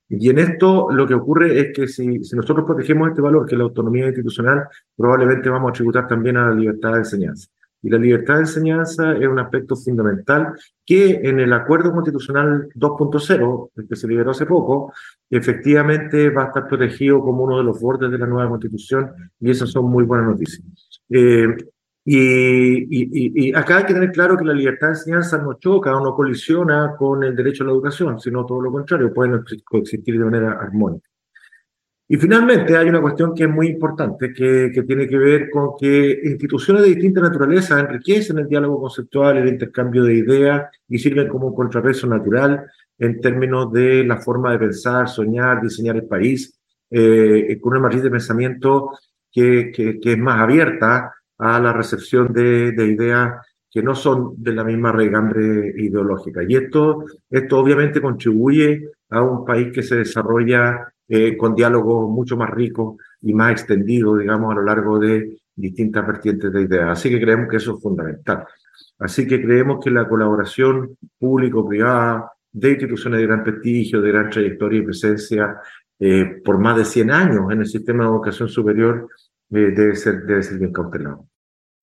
Y 0.09 0.29
en 0.29 0.39
esto 0.39 0.87
lo 0.91 1.07
que 1.07 1.13
ocurre 1.13 1.59
es 1.59 1.67
que 1.73 1.87
si, 1.87 2.23
si 2.23 2.35
nosotros 2.35 2.65
protegemos 2.65 3.09
este 3.09 3.21
valor, 3.21 3.45
que 3.45 3.55
es 3.55 3.59
la 3.59 3.65
autonomía 3.65 4.07
institucional, 4.07 4.67
probablemente 4.95 5.49
vamos 5.49 5.69
a 5.69 5.73
tributar 5.73 6.07
también 6.07 6.37
a 6.37 6.49
la 6.49 6.55
libertad 6.55 6.93
de 6.93 6.99
enseñanza. 6.99 7.49
Y 7.81 7.89
la 7.89 7.97
libertad 7.97 8.35
de 8.35 8.41
enseñanza 8.41 9.13
es 9.13 9.27
un 9.27 9.39
aspecto 9.39 9.75
fundamental 9.75 10.53
que 10.85 11.21
en 11.23 11.39
el 11.39 11.53
Acuerdo 11.53 11.93
Constitucional 11.93 12.67
2.0, 12.75 13.69
el 13.75 13.87
que 13.87 13.95
se 13.95 14.07
liberó 14.07 14.31
hace 14.31 14.45
poco, 14.45 14.91
efectivamente 15.29 16.29
va 16.29 16.43
a 16.43 16.47
estar 16.47 16.67
protegido 16.67 17.21
como 17.21 17.43
uno 17.43 17.57
de 17.57 17.63
los 17.63 17.79
bordes 17.79 18.11
de 18.11 18.17
la 18.17 18.25
nueva 18.25 18.49
Constitución 18.49 19.11
y 19.39 19.51
esas 19.51 19.69
son 19.69 19.85
muy 19.85 20.03
buenas 20.03 20.27
noticias. 20.27 20.65
Eh, 21.09 21.55
y, 22.11 23.49
y, 23.49 23.53
acá 23.53 23.77
hay 23.77 23.85
que 23.85 23.93
tener 23.93 24.11
claro 24.11 24.35
que 24.35 24.43
la 24.43 24.53
libertad 24.53 24.87
de 24.87 24.93
enseñanza 24.93 25.37
no 25.37 25.59
choca 25.59 25.95
o 25.95 26.03
no 26.03 26.15
colisiona 26.15 26.95
con 26.97 27.23
el 27.23 27.35
derecho 27.35 27.63
a 27.63 27.67
la 27.67 27.73
educación, 27.73 28.19
sino 28.19 28.47
todo 28.47 28.61
lo 28.61 28.71
contrario, 28.71 29.13
pueden 29.13 29.43
coexistir 29.63 30.17
de 30.17 30.25
manera 30.25 30.53
armónica. 30.53 31.07
Y 32.07 32.17
finalmente 32.17 32.75
hay 32.75 32.89
una 32.89 33.01
cuestión 33.01 33.35
que 33.35 33.43
es 33.43 33.49
muy 33.49 33.67
importante, 33.67 34.33
que, 34.33 34.71
que, 34.73 34.81
tiene 34.81 35.07
que 35.07 35.19
ver 35.19 35.51
con 35.51 35.73
que 35.79 36.19
instituciones 36.23 36.81
de 36.81 36.89
distinta 36.89 37.21
naturaleza 37.21 37.79
enriquecen 37.79 38.39
el 38.39 38.47
diálogo 38.47 38.81
conceptual, 38.81 39.37
el 39.37 39.47
intercambio 39.47 40.03
de 40.03 40.15
ideas 40.15 40.63
y 40.87 40.97
sirven 40.97 41.27
como 41.27 41.49
un 41.49 41.55
contrapeso 41.55 42.07
natural 42.07 42.65
en 42.97 43.21
términos 43.21 43.71
de 43.71 44.03
la 44.03 44.17
forma 44.17 44.51
de 44.51 44.57
pensar, 44.57 45.07
soñar, 45.07 45.61
diseñar 45.61 45.95
el 45.97 46.07
país, 46.07 46.59
eh, 46.89 47.59
con 47.61 47.73
una 47.73 47.81
matriz 47.81 48.01
de 48.01 48.09
pensamiento 48.09 48.97
que, 49.31 49.71
que, 49.71 49.99
que, 49.99 50.13
es 50.13 50.17
más 50.17 50.41
abierta 50.41 51.13
a 51.39 51.59
la 51.59 51.73
recepción 51.73 52.31
de, 52.31 52.71
de 52.71 52.85
ideas 52.85 53.33
que 53.71 53.83
no 53.83 53.93
son 53.95 54.33
de 54.37 54.53
la 54.53 54.63
misma 54.63 54.91
regambre 54.91 55.73
ideológica. 55.77 56.41
Y 56.47 56.55
esto, 56.55 57.05
esto 57.29 57.59
obviamente 57.59 58.01
contribuye 58.01 58.89
a 59.09 59.21
un 59.21 59.45
país 59.45 59.71
que 59.73 59.83
se 59.83 59.97
desarrolla 59.97 60.91
eh, 61.07 61.37
con 61.37 61.55
diálogos 61.55 62.09
mucho 62.09 62.35
más 62.35 62.49
ricos 62.49 62.97
y 63.21 63.33
más 63.33 63.51
extendidos, 63.51 64.19
digamos, 64.19 64.51
a 64.51 64.55
lo 64.55 64.63
largo 64.63 64.99
de 64.99 65.39
distintas 65.55 66.05
vertientes 66.05 66.51
de 66.51 66.61
ideas. 66.61 66.89
Así 66.89 67.09
que 67.09 67.19
creemos 67.19 67.47
que 67.49 67.57
eso 67.57 67.75
es 67.75 67.81
fundamental. 67.81 68.45
Así 68.97 69.27
que 69.27 69.41
creemos 69.41 69.83
que 69.83 69.91
la 69.91 70.07
colaboración 70.07 70.97
público-privada 71.17 72.31
de 72.51 72.71
instituciones 72.71 73.19
de 73.19 73.27
gran 73.27 73.43
prestigio, 73.43 74.01
de 74.01 74.11
gran 74.11 74.29
trayectoria 74.29 74.79
y 74.79 74.83
presencia 74.83 75.57
eh, 75.99 76.41
por 76.43 76.57
más 76.59 76.77
de 76.77 76.85
100 76.85 77.11
años 77.11 77.51
en 77.51 77.59
el 77.59 77.67
sistema 77.67 78.03
de 78.03 78.09
educación 78.09 78.49
superior 78.49 79.09
debe, 79.49 79.95
ser, 79.95 80.21
debe 80.23 80.43
ser 80.43 80.59
bien 80.59 80.71
cautelado. 80.71 81.27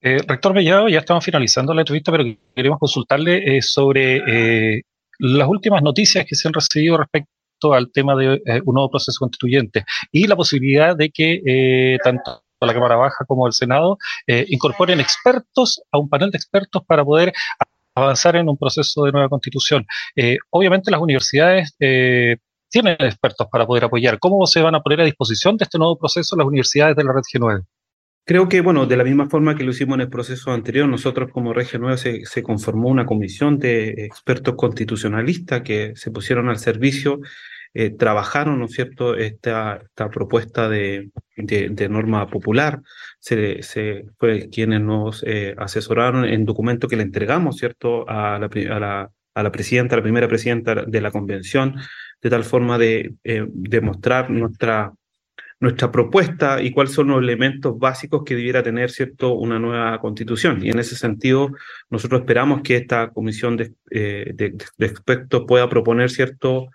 rector 0.01 0.55
Mellado, 0.55 0.89
ya 0.89 1.01
estamos 1.01 1.25
finalizando 1.25 1.75
la 1.75 1.83
entrevista, 1.83 2.13
pero 2.13 2.25
queremos 2.55 2.79
consultarle 2.79 3.61
sobre 3.63 4.83
las 5.19 5.49
últimas 5.49 5.83
noticias 5.83 6.25
que 6.27 6.35
se 6.35 6.49
han 6.49 6.55
recibido 6.55 6.99
respecto 6.99 7.27
al 7.73 7.91
tema 7.93 8.15
de 8.17 8.43
eh, 8.45 8.61
un 8.65 8.75
nuevo 8.75 8.91
proceso 8.91 9.19
constituyente 9.19 9.85
y 10.13 10.27
la 10.27 10.37
posibilidad 10.37 10.97
de 10.97 11.11
que 11.11 11.41
eh, 11.45 11.99
tanto 12.03 12.43
la 12.61 12.75
Cámara 12.75 12.97
Baja 12.97 13.25
como 13.27 13.47
el 13.47 13.53
Senado 13.53 13.99
eh, 14.27 14.45
incorporen 14.49 15.01
expertos 15.01 15.83
a 15.91 15.99
un 15.99 16.09
panel 16.09 16.31
de 16.31 16.39
expertos 16.39 16.83
para 16.87 17.05
poder 17.05 17.33
avanzar 17.95 18.37
en 18.37 18.49
un 18.49 18.57
proceso 18.57 19.05
de 19.05 19.13
nueva 19.13 19.29
constitución. 19.29 19.87
obviamente 20.51 20.91
las 20.91 21.01
universidades 21.01 21.75
tienen 22.83 22.97
expertos 23.01 23.47
para 23.51 23.67
poder 23.67 23.85
apoyar. 23.85 24.19
¿Cómo 24.19 24.47
se 24.47 24.61
van 24.61 24.75
a 24.75 24.83
poner 24.83 25.01
a 25.01 25.05
disposición 25.05 25.57
de 25.57 25.65
este 25.65 25.79
nuevo 25.79 25.99
proceso 25.99 26.37
las 26.37 26.47
universidades 26.47 26.95
de 26.95 27.05
la 27.05 27.13
red 27.15 27.23
G9? 27.23 27.65
Creo 28.27 28.49
que, 28.49 28.61
bueno, 28.61 28.85
de 28.85 28.97
la 28.99 29.05
misma 29.05 29.31
forma 29.31 29.55
que 29.55 29.65
lo 29.65 29.71
hicimos 29.71 29.95
en 29.95 30.03
el 30.03 30.11
proceso 30.11 30.51
anterior, 30.51 30.87
nosotros 30.87 31.31
como 31.33 31.55
Región 31.55 31.83
Nueva 31.83 31.97
se, 31.97 32.27
se, 32.27 32.43
conformó 32.43 32.89
una 32.89 33.07
comisión 33.07 33.59
de 33.59 33.91
expertos 34.05 34.57
constitucionalistas 34.57 35.63
que 35.63 35.93
se 35.95 36.11
pusieron 36.11 36.51
al 36.51 36.59
servicio, 36.59 37.21
eh, 37.73 37.91
trabajaron, 37.91 38.59
¿no 38.59 38.67
es 38.67 38.73
cierto?, 38.73 39.15
esta, 39.15 39.81
esta 39.83 40.11
propuesta 40.11 40.69
de, 40.69 41.11
de, 41.37 41.89
norma 41.89 42.27
popular. 42.29 42.83
Se, 43.21 43.63
se, 43.63 44.05
fue 44.19 44.51
quienes 44.51 44.83
nos 44.83 45.23
eh, 45.27 45.55
asesoraron 45.57 46.27
en 46.27 46.45
documento 46.45 46.89
que 46.89 46.97
le 46.97 47.05
entregamos, 47.05 47.57
¿cierto?, 47.57 48.07
a 48.07 48.39
la, 48.39 48.51
a 48.75 48.81
la, 48.81 49.11
a 49.35 49.43
la 49.43 49.53
presidenta, 49.53 49.95
a 49.95 49.99
la 49.99 50.03
primera 50.03 50.29
presidenta 50.29 50.75
de 50.75 51.01
la 51.01 51.11
convención, 51.11 51.77
de 52.27 52.31
tal 52.31 52.43
forma 52.43 52.77
de 52.77 53.15
eh, 53.23 53.47
demostrar 53.49 54.31
nuestra 54.31 54.93
nuestra 55.59 55.91
propuesta 55.91 56.61
y 56.61 56.71
cuáles 56.71 56.93
son 56.93 57.09
los 57.09 57.23
elementos 57.23 57.79
básicos 57.79 58.25
que 58.25 58.35
debiera 58.35 58.63
tener 58.63 58.91
cierto 58.91 59.33
una 59.35 59.59
nueva 59.59 59.99
constitución. 60.01 60.65
Y 60.65 60.71
en 60.71 60.79
ese 60.79 60.97
sentido, 60.97 61.51
nosotros 61.89 62.21
esperamos 62.21 62.61
que 62.63 62.77
esta 62.77 63.09
comisión 63.11 63.57
de, 63.57 63.73
eh, 63.91 64.35
expertos 64.79 65.45
pueda 65.47 65.69
proponer 65.69 66.11
cierto 66.11 66.69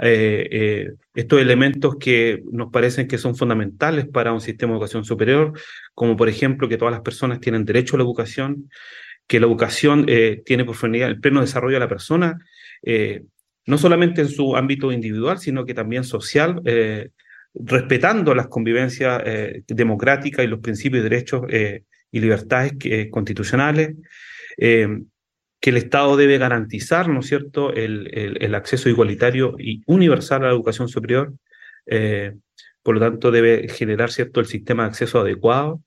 eh, 0.00 0.48
eh, 0.52 0.92
estos 1.14 1.40
elementos 1.40 1.96
que 1.96 2.44
nos 2.52 2.70
parecen 2.70 3.08
que 3.08 3.18
son 3.18 3.34
fundamentales 3.34 4.06
para 4.06 4.32
un 4.32 4.40
sistema 4.40 4.72
de 4.72 4.76
educación 4.76 5.04
superior, 5.04 5.52
como 5.94 6.16
por 6.16 6.28
ejemplo 6.28 6.68
que 6.68 6.76
todas 6.76 6.92
las 6.92 7.02
personas 7.02 7.40
tienen 7.40 7.64
derecho 7.64 7.96
a 7.96 7.98
la 7.98 8.04
educación, 8.04 8.70
que 9.26 9.40
la 9.40 9.46
educación 9.46 10.06
tiene 10.46 10.64
por 10.64 10.76
finalidad 10.76 11.08
el 11.08 11.20
pleno 11.20 11.42
desarrollo 11.42 11.74
de 11.74 11.80
la 11.80 11.88
persona, 11.88 12.38
no 13.68 13.78
solamente 13.78 14.22
en 14.22 14.28
su 14.28 14.56
ámbito 14.56 14.90
individual, 14.90 15.38
sino 15.38 15.64
que 15.64 15.74
también 15.74 16.02
social 16.02 16.60
respetando 17.54 18.34
las 18.34 18.48
convivencias 18.48 19.22
eh, 19.24 19.62
democráticas 19.66 20.44
y 20.44 20.48
los 20.48 20.60
principios 20.60 21.02
de 21.02 21.10
derechos 21.10 21.42
eh, 21.48 21.84
y 22.10 22.20
libertades 22.20 22.72
eh, 22.84 23.10
constitucionales, 23.10 23.96
que 25.60 25.70
el 25.70 25.76
Estado 25.76 26.16
debe 26.16 26.38
garantizar, 26.38 27.08
¿no 27.08 27.20
es 27.20 27.26
cierto?, 27.26 27.72
el, 27.72 28.10
el, 28.12 28.54
acceso 28.54 28.88
igualitario 28.88 29.54
y 29.58 29.82
universal 29.86 30.42
a 30.42 30.46
la 30.46 30.52
educación 30.52 30.88
superior, 30.88 31.34
por 32.82 32.94
lo 32.94 33.00
tanto 33.00 33.30
debe 33.30 33.68
generar, 33.68 34.10
¿cierto?, 34.10 34.40
el 34.40 34.46
sistema 34.46 34.84
de 34.84 34.88
acceso 34.88 35.20
adecuado 35.20 35.82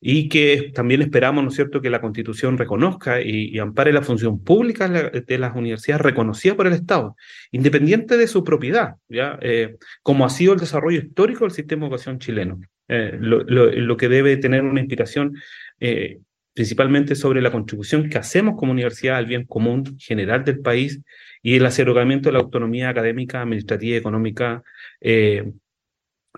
y 0.00 0.28
que 0.28 0.70
también 0.74 1.02
esperamos, 1.02 1.42
¿no 1.42 1.50
es 1.50 1.56
cierto?, 1.56 1.80
que 1.80 1.90
la 1.90 2.00
Constitución 2.00 2.56
reconozca 2.56 3.20
y, 3.20 3.58
ampare 3.58 3.92
la 3.92 4.02
función 4.02 4.42
pública 4.42 4.88
de 4.88 5.38
las 5.38 5.56
universidades 5.56 6.02
reconocida 6.02 6.54
por 6.54 6.66
el 6.68 6.74
Estado, 6.74 7.16
independiente 7.50 8.16
de 8.16 8.28
su 8.28 8.44
propiedad, 8.44 8.94
¿ya? 9.08 9.38
Eh, 9.42 9.76
como 10.02 10.24
ha 10.24 10.30
sido 10.30 10.52
el 10.52 10.60
desarrollo 10.60 11.00
histórico 11.00 11.44
del 11.44 11.50
sistema 11.50 11.82
de 11.82 11.86
educación 11.88 12.18
chileno, 12.20 12.60
eh, 12.86 13.16
lo, 13.18 13.96
que 13.96 14.08
debe 14.08 14.36
tener 14.36 14.62
una 14.62 14.80
inspiración 14.80 15.36
eh, 15.80 16.20
principalmente 16.54 17.16
sobre 17.16 17.42
la 17.42 17.50
contribución 17.50 18.08
que 18.08 18.18
hacemos 18.18 18.54
como 18.56 18.72
universidad 18.72 19.16
al 19.16 19.26
bien 19.26 19.44
común 19.44 19.96
general 19.98 20.44
del 20.44 20.60
país 20.60 21.00
y 21.42 21.56
el 21.56 21.66
acercamiento 21.66 22.28
de 22.28 22.34
la 22.34 22.40
autonomía 22.40 22.88
académica, 22.88 23.42
administrativa 23.42 23.94
y 23.94 23.98
económica 23.98 24.62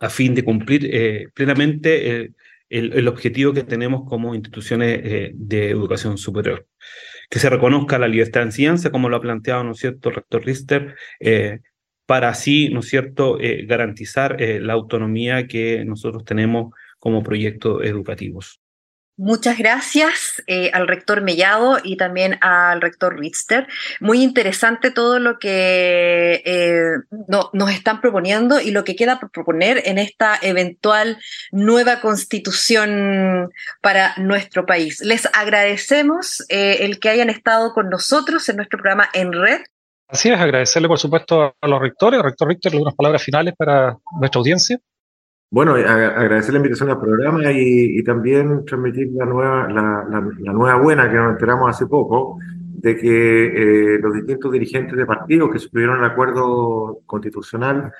a 0.02 0.08
fin 0.08 0.34
de 0.34 0.44
cumplir 0.44 1.30
plenamente 1.34 2.32
el, 2.70 3.08
objetivo 3.08 3.52
que 3.52 3.64
tenemos 3.64 4.08
como 4.08 4.34
instituciones 4.34 5.00
eh, 5.04 5.32
de 5.34 5.70
educación 5.70 6.16
superior. 6.16 6.66
Que 7.28 7.38
se 7.38 7.50
reconozca 7.50 7.98
la 7.98 8.08
libertad 8.08 8.40
de 8.40 8.46
enseñanza, 8.46 8.90
como 8.90 9.08
lo 9.08 9.16
ha 9.16 9.20
planteado, 9.20 9.64
¿no 9.64 9.74
cierto?, 9.74 10.08
el 10.08 10.16
rector 10.16 10.44
Rister, 10.44 10.94
eh, 11.20 11.60
para 12.06 12.28
así, 12.30 12.70
¿no 12.70 12.82
cierto?, 12.82 13.38
eh, 13.40 13.66
garantizar 13.66 14.40
la 14.40 14.72
autonomía 14.72 15.46
que 15.46 15.84
nosotros 15.84 16.24
tenemos 16.24 16.72
como 16.98 17.22
proyectos 17.22 17.84
educativos. 17.84 18.59
Muchas 19.22 19.58
gracias 19.58 20.42
eh, 20.46 20.70
al 20.72 20.88
rector 20.88 21.20
Mellado 21.20 21.76
y 21.84 21.98
también 21.98 22.38
al 22.40 22.80
rector 22.80 23.18
Ritzter. 23.20 23.66
Muy 24.00 24.22
interesante 24.22 24.90
todo 24.90 25.18
lo 25.18 25.38
que 25.38 26.42
eh, 26.46 26.80
nos 27.52 27.70
están 27.70 28.00
proponiendo 28.00 28.62
y 28.62 28.70
lo 28.70 28.82
que 28.82 28.96
queda 28.96 29.20
por 29.20 29.30
proponer 29.30 29.82
en 29.84 29.98
esta 29.98 30.38
eventual 30.40 31.18
nueva 31.52 32.00
constitución 32.00 33.50
para 33.82 34.14
nuestro 34.16 34.64
país. 34.64 35.02
Les 35.02 35.28
agradecemos 35.34 36.42
eh, 36.48 36.78
el 36.80 36.98
que 36.98 37.10
hayan 37.10 37.28
estado 37.28 37.74
con 37.74 37.90
nosotros 37.90 38.48
en 38.48 38.56
nuestro 38.56 38.78
programa 38.78 39.10
en 39.12 39.34
red 39.34 39.60
Así 40.08 40.28
es, 40.28 40.40
agradecerle 40.40 40.88
por 40.88 40.98
supuesto 40.98 41.54
a 41.60 41.68
los 41.68 41.80
rectores. 41.80 42.20
Rector 42.20 42.48
Richter, 42.48 42.72
algunas 42.72 42.94
palabras 42.94 43.22
finales 43.22 43.54
para 43.56 43.96
nuestra 44.18 44.40
audiencia. 44.40 44.80
Bueno, 45.52 45.72
agradecer 45.74 46.52
la 46.52 46.58
invitación 46.58 46.90
al 46.90 47.00
programa 47.00 47.50
y, 47.50 48.00
también 48.04 48.64
transmitir 48.64 49.08
la 49.12 49.26
nueva, 49.26 49.68
la, 49.68 50.20
nueva 50.52 50.76
buena 50.76 51.10
que 51.10 51.16
nos 51.16 51.32
enteramos 51.32 51.68
hace 51.70 51.86
poco, 51.86 52.38
de 52.54 52.96
que 52.96 53.94
eh, 53.96 53.98
los 53.98 54.14
distintos 54.14 54.52
dirigentes 54.52 54.96
de 54.96 55.06
partidos 55.06 55.50
que 55.50 55.58
suscribieron 55.58 55.98
el 55.98 56.04
acuerdo 56.04 57.00
constitucional 57.04 57.92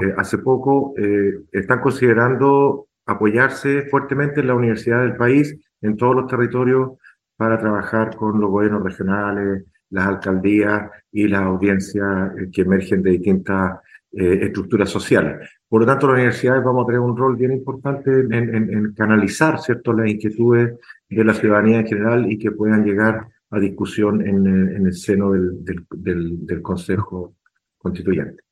eh, 0.00 0.14
hace 0.16 0.38
poco 0.38 0.94
eh, 0.96 1.34
están 1.52 1.80
considerando 1.80 2.86
apoyarse 3.04 3.82
fuertemente 3.90 4.40
en 4.40 4.46
la 4.46 4.54
universidad 4.54 5.02
del 5.02 5.16
país, 5.16 5.54
en 5.82 5.98
todos 5.98 6.16
los 6.16 6.26
territorios, 6.26 6.92
para 7.36 7.58
trabajar 7.60 8.16
con 8.16 8.40
los 8.40 8.50
gobiernos 8.50 8.82
regionales, 8.82 9.64
las 9.90 10.06
alcaldías 10.06 10.90
y 11.12 11.28
las 11.28 11.42
audiencias 11.42 12.32
que 12.52 12.62
emergen 12.62 13.02
de 13.02 13.10
distintas 13.10 13.80
estructuras 14.16 14.88
sociales. 14.88 15.48
Por 15.68 15.82
lo 15.82 15.86
tanto, 15.86 16.06
las 16.06 16.14
universidades 16.14 16.64
vamos 16.64 16.84
a 16.84 16.86
tener 16.86 17.00
un 17.00 17.16
rol 17.16 17.36
bien 17.36 17.52
importante 17.52 18.10
en, 18.10 18.94
canalizar 18.94 19.60
¿cierto? 19.60 19.92
las 19.92 20.08
inquietudes 20.08 20.78
de 21.08 21.24
la 21.24 21.34
ciudadanía 21.34 21.80
en 21.80 21.86
general 21.86 22.32
y 22.32 22.38
que 22.38 22.50
puedan 22.50 22.84
llegar 22.84 23.28
a 23.50 23.58
discusión 23.60 24.26
en, 24.26 24.86
el 24.86 24.94
seno 24.94 25.32
del, 25.32 25.86
del, 25.90 26.62
Consejo 26.62 27.34
Constituyente. 27.78 28.42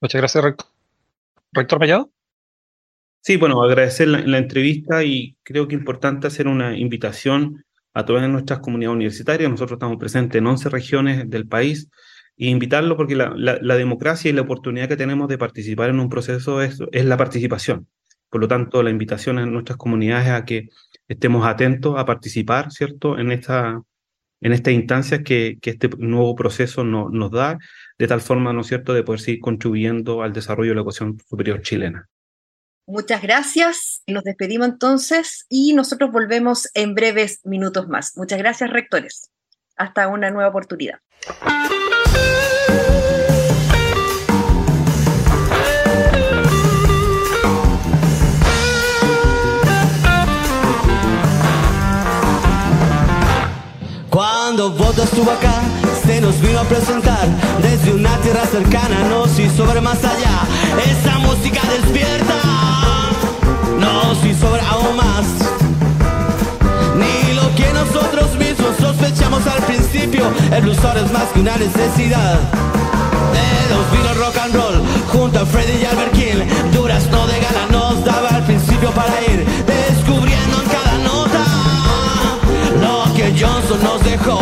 Muchas 0.00 0.20
gracias, 0.20 0.44
rector. 0.44 0.66
¿Rector 1.52 1.80
Mellado? 1.80 2.10
Sí, 3.20 3.36
bueno, 3.36 3.62
agradecer 3.62 4.08
la, 4.08 4.38
entrevista 4.38 5.02
y 5.04 5.36
creo 5.42 5.66
que 5.66 5.74
es 5.74 5.80
importante 5.80 6.26
hacer 6.28 6.46
una 6.46 6.76
invitación 6.76 7.64
a 7.92 8.04
todas 8.04 8.28
nuestras 8.28 8.60
comunidades 8.60 8.94
universitarias. 8.94 9.50
Nosotros 9.50 9.76
estamos 9.76 9.98
presentes 9.98 10.38
en 10.38 10.46
11 10.46 10.68
regiones 10.68 11.30
del 11.30 11.46
país 11.48 11.90
e 12.38 12.48
invitarlo 12.48 12.96
porque 12.96 13.16
la, 13.16 13.34
la, 13.36 13.76
democracia 13.76 14.30
y 14.30 14.32
la 14.32 14.42
oportunidad 14.42 14.88
que 14.88 14.96
tenemos 14.96 15.28
de 15.28 15.38
participar 15.38 15.90
en 15.90 16.00
un 16.00 16.08
proceso 16.08 16.62
es, 16.62 16.78
es 16.92 17.04
la 17.04 17.16
participación. 17.16 17.88
Por 18.30 18.40
lo 18.40 18.48
tanto, 18.48 18.82
la 18.82 18.90
invitación 18.90 19.38
a 19.38 19.46
nuestras 19.46 19.76
comunidades 19.76 20.28
a 20.28 20.44
que 20.44 20.68
estemos 21.08 21.46
atentos 21.46 21.98
a 21.98 22.04
participar, 22.04 22.70
¿cierto?, 22.70 23.18
en 23.18 23.32
esta, 23.32 23.82
en 24.40 24.52
estas 24.52 24.74
instancias 24.74 25.22
que, 25.24 25.58
que 25.60 25.70
este 25.70 25.88
nuevo 25.98 26.36
proceso 26.36 26.84
no, 26.84 27.08
nos 27.08 27.32
da, 27.32 27.58
de 27.98 28.06
tal 28.06 28.20
forma, 28.20 28.52
¿no 28.52 28.60
es 28.60 28.68
cierto?, 28.68 28.94
de 28.94 29.02
poder 29.02 29.20
seguir 29.20 29.40
contribuyendo 29.40 30.22
al 30.22 30.32
desarrollo 30.32 30.70
de 30.70 30.74
la 30.76 30.80
educación 30.82 31.18
superior 31.28 31.62
chilena. 31.62 32.08
Muchas 32.86 33.20
gracias. 33.20 34.02
Nos 34.06 34.24
despedimos 34.24 34.68
entonces 34.68 35.44
y 35.50 35.74
nosotros 35.74 36.10
volvemos 36.10 36.68
en 36.72 36.94
breves 36.94 37.40
minutos 37.44 37.86
más. 37.88 38.16
Muchas 38.16 38.38
gracias, 38.38 38.70
rectores. 38.70 39.30
Hasta 39.76 40.08
una 40.08 40.30
nueva 40.30 40.48
oportunidad. 40.48 41.00
Cuando 54.68 54.84
Bota 54.84 55.04
estuvo 55.04 55.30
acá, 55.30 55.62
se 56.04 56.20
nos 56.20 56.40
vino 56.42 56.60
a 56.60 56.64
presentar 56.64 57.26
desde 57.62 57.90
una 57.94 58.14
tierra 58.18 58.44
cercana, 58.44 59.08
nos 59.08 59.38
hizo 59.38 59.66
ver 59.66 59.80
más 59.80 59.98
allá. 60.04 60.42
Esa 60.84 61.18
música 61.20 61.60
despierta, 61.70 62.34
nos 63.78 64.22
hizo 64.24 64.50
ver 64.50 64.60
aún 64.68 64.96
más. 64.96 65.26
Ni 66.96 67.34
lo 67.34 67.54
que 67.54 67.72
nosotros 67.72 68.34
mismos 68.36 68.76
sospechamos 68.78 69.46
al 69.46 69.62
principio, 69.62 70.30
el 70.52 70.62
blues 70.62 70.76
es 70.76 71.12
más 71.12 71.24
que 71.32 71.40
una 71.40 71.56
necesidad. 71.56 72.38
De 73.32 73.74
los 73.74 73.90
vino 73.90 74.22
rock 74.22 74.36
and 74.36 74.54
roll, 74.54 74.82
junto 75.12 75.40
a 75.40 75.46
Freddy 75.46 75.82
y 75.82 75.84
Albert 75.86 76.12
King, 76.12 76.44
duras 76.74 77.06
no 77.10 77.26
de 77.26 77.40
gala 77.40 77.66
nos 77.70 78.04
daba 78.04 78.28
al 78.28 78.44
principio 78.44 78.90
para 78.90 79.18
ir 79.22 79.46
descubriendo 79.46 79.77
nos 83.82 84.02
dejó. 84.04 84.38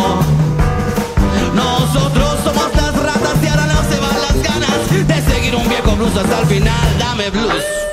Nosotros 1.53 2.39
somos 2.43 2.75
las 2.75 2.95
ratas 2.95 3.35
y 3.43 3.47
ahora 3.47 3.65
no 3.65 3.81
se 3.89 3.99
van 3.99 4.21
las 4.21 4.43
ganas 4.43 5.07
de 5.07 5.33
seguir 5.33 5.55
un 5.55 5.67
viejo 5.67 5.95
blues 5.95 6.15
hasta 6.15 6.39
el 6.41 6.47
final. 6.47 6.97
Dame 6.99 7.29
blues. 7.29 7.86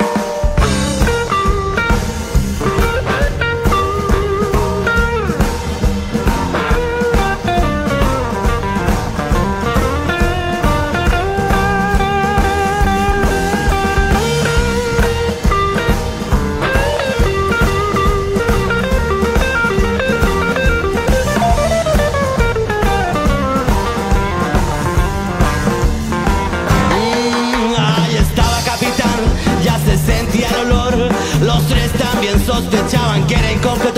Sospechaban 32.44 33.26
que 33.26 33.34
era 33.34 33.50
incompleto 33.52 33.93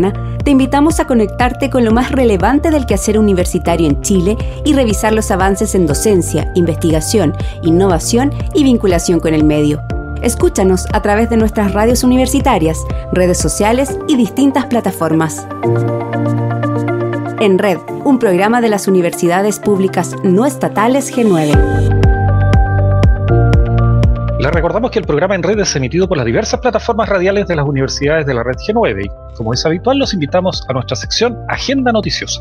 te 0.00 0.50
invitamos 0.50 1.00
a 1.00 1.06
conectarte 1.06 1.68
con 1.68 1.84
lo 1.84 1.92
más 1.92 2.10
relevante 2.10 2.70
del 2.70 2.86
quehacer 2.86 3.18
universitario 3.18 3.86
en 3.86 4.00
Chile 4.00 4.38
y 4.64 4.72
revisar 4.72 5.12
los 5.12 5.30
avances 5.30 5.74
en 5.74 5.86
docencia, 5.86 6.50
investigación, 6.54 7.34
innovación 7.62 8.32
y 8.54 8.64
vinculación 8.64 9.20
con 9.20 9.34
el 9.34 9.44
medio. 9.44 9.82
Escúchanos 10.22 10.86
a 10.92 11.02
través 11.02 11.28
de 11.28 11.36
nuestras 11.36 11.74
radios 11.74 12.04
universitarias, 12.04 12.78
redes 13.12 13.38
sociales 13.38 13.98
y 14.08 14.16
distintas 14.16 14.66
plataformas. 14.66 15.46
En 17.40 17.58
Red, 17.58 17.78
un 18.04 18.18
programa 18.18 18.60
de 18.60 18.68
las 18.68 18.88
universidades 18.88 19.58
públicas 19.58 20.14
no 20.22 20.46
estatales 20.46 21.14
G9. 21.14 22.11
Les 24.42 24.50
recordamos 24.50 24.90
que 24.90 24.98
el 24.98 25.04
programa 25.04 25.36
en 25.36 25.44
red 25.44 25.56
es 25.60 25.76
emitido 25.76 26.08
por 26.08 26.16
las 26.16 26.26
diversas 26.26 26.58
plataformas 26.58 27.08
radiales 27.08 27.46
de 27.46 27.54
las 27.54 27.64
universidades 27.64 28.26
de 28.26 28.34
la 28.34 28.42
red 28.42 28.56
G9 28.56 29.04
y, 29.04 29.36
como 29.36 29.54
es 29.54 29.64
habitual, 29.64 29.98
los 29.98 30.14
invitamos 30.14 30.64
a 30.68 30.72
nuestra 30.72 30.96
sección 30.96 31.38
Agenda 31.48 31.92
Noticiosa. 31.92 32.40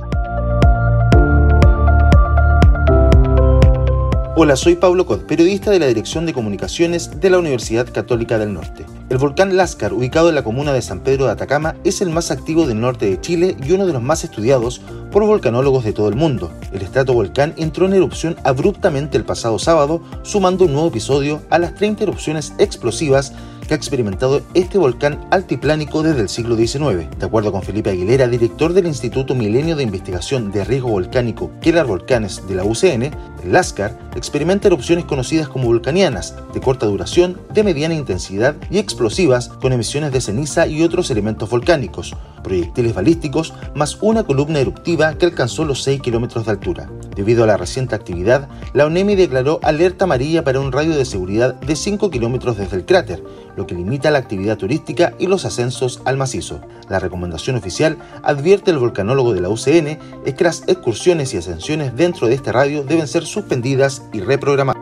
Hola, 4.35 4.55
soy 4.55 4.77
Pablo 4.77 5.05
Cod, 5.05 5.27
periodista 5.27 5.69
de 5.69 5.77
la 5.77 5.85
Dirección 5.85 6.25
de 6.25 6.33
Comunicaciones 6.33 7.21
de 7.21 7.29
la 7.29 7.37
Universidad 7.37 7.87
Católica 7.93 8.39
del 8.39 8.55
Norte. 8.55 8.83
El 9.11 9.17
volcán 9.17 9.57
Lascar, 9.57 9.91
ubicado 9.91 10.29
en 10.29 10.35
la 10.35 10.43
comuna 10.45 10.71
de 10.71 10.81
San 10.81 11.01
Pedro 11.01 11.25
de 11.25 11.33
Atacama, 11.33 11.75
es 11.83 11.99
el 11.99 12.11
más 12.11 12.31
activo 12.31 12.65
del 12.65 12.79
norte 12.79 13.07
de 13.07 13.19
Chile 13.19 13.57
y 13.61 13.73
uno 13.73 13.85
de 13.85 13.91
los 13.91 14.01
más 14.01 14.23
estudiados 14.23 14.79
por 15.11 15.25
volcanólogos 15.25 15.83
de 15.83 15.91
todo 15.91 16.07
el 16.07 16.15
mundo. 16.15 16.49
El 16.71 17.03
volcán 17.07 17.53
entró 17.57 17.87
en 17.87 17.93
erupción 17.93 18.37
abruptamente 18.45 19.17
el 19.17 19.25
pasado 19.25 19.59
sábado, 19.59 20.01
sumando 20.23 20.63
un 20.63 20.71
nuevo 20.71 20.87
episodio 20.87 21.41
a 21.49 21.59
las 21.59 21.75
30 21.75 22.03
erupciones 22.03 22.53
explosivas 22.57 23.33
que 23.71 23.75
ha 23.75 23.77
experimentado 23.77 24.41
este 24.53 24.77
volcán 24.77 25.25
altiplánico 25.31 26.03
desde 26.03 26.19
el 26.19 26.27
siglo 26.27 26.57
XIX. 26.57 27.09
De 27.17 27.25
acuerdo 27.25 27.53
con 27.53 27.63
Felipe 27.63 27.89
Aguilera, 27.89 28.27
director 28.27 28.73
del 28.73 28.85
Instituto 28.85 29.33
Milenio 29.33 29.77
de 29.77 29.83
Investigación 29.83 30.51
de 30.51 30.65
Riesgo 30.65 30.89
Volcánico 30.89 31.51
Keller 31.61 31.85
Volcanes 31.85 32.45
de 32.49 32.55
la 32.55 32.65
UCN, 32.65 33.03
el 33.03 33.53
Lascar 33.53 33.97
experimenta 34.13 34.67
erupciones 34.67 35.05
conocidas 35.05 35.47
como 35.47 35.67
vulcanianas, 35.67 36.35
de 36.53 36.59
corta 36.59 36.85
duración, 36.85 37.39
de 37.53 37.63
mediana 37.63 37.93
intensidad 37.93 38.57
y 38.69 38.77
explosivas 38.77 39.47
con 39.47 39.71
emisiones 39.71 40.11
de 40.11 40.19
ceniza 40.19 40.67
y 40.67 40.83
otros 40.83 41.09
elementos 41.09 41.49
volcánicos, 41.49 42.13
proyectiles 42.43 42.93
balísticos, 42.93 43.53
más 43.73 43.97
una 44.01 44.23
columna 44.23 44.59
eruptiva 44.59 45.13
que 45.13 45.27
alcanzó 45.27 45.63
los 45.63 45.81
6 45.83 46.01
kilómetros 46.01 46.45
de 46.45 46.51
altura. 46.51 46.89
Debido 47.15 47.45
a 47.45 47.47
la 47.47 47.57
reciente 47.57 47.95
actividad, 47.95 48.49
la 48.73 48.85
ONEMI 48.85 49.15
declaró 49.15 49.59
alerta 49.63 50.05
amarilla 50.05 50.43
para 50.43 50.59
un 50.59 50.71
radio 50.71 50.95
de 50.95 51.05
seguridad 51.05 51.55
de 51.55 51.75
5 51.75 52.09
kilómetros 52.09 52.57
desde 52.57 52.77
el 52.77 52.85
cráter, 52.85 53.23
lo 53.61 53.67
que 53.67 53.75
limita 53.75 54.09
la 54.09 54.17
actividad 54.17 54.57
turística 54.57 55.13
y 55.19 55.27
los 55.27 55.45
ascensos 55.45 56.01
al 56.05 56.17
macizo. 56.17 56.61
La 56.89 56.97
recomendación 56.97 57.57
oficial, 57.57 57.99
advierte 58.23 58.71
el 58.71 58.79
volcanólogo 58.79 59.33
de 59.33 59.41
la 59.41 59.49
UCN, 59.49 59.99
es 60.25 60.33
que 60.33 60.43
las 60.43 60.63
excursiones 60.65 61.31
y 61.35 61.37
ascensiones 61.37 61.95
dentro 61.95 62.27
de 62.27 62.33
este 62.33 62.51
radio 62.51 62.81
deben 62.81 63.07
ser 63.07 63.23
suspendidas 63.23 64.01
y 64.13 64.21
reprogramadas. 64.21 64.81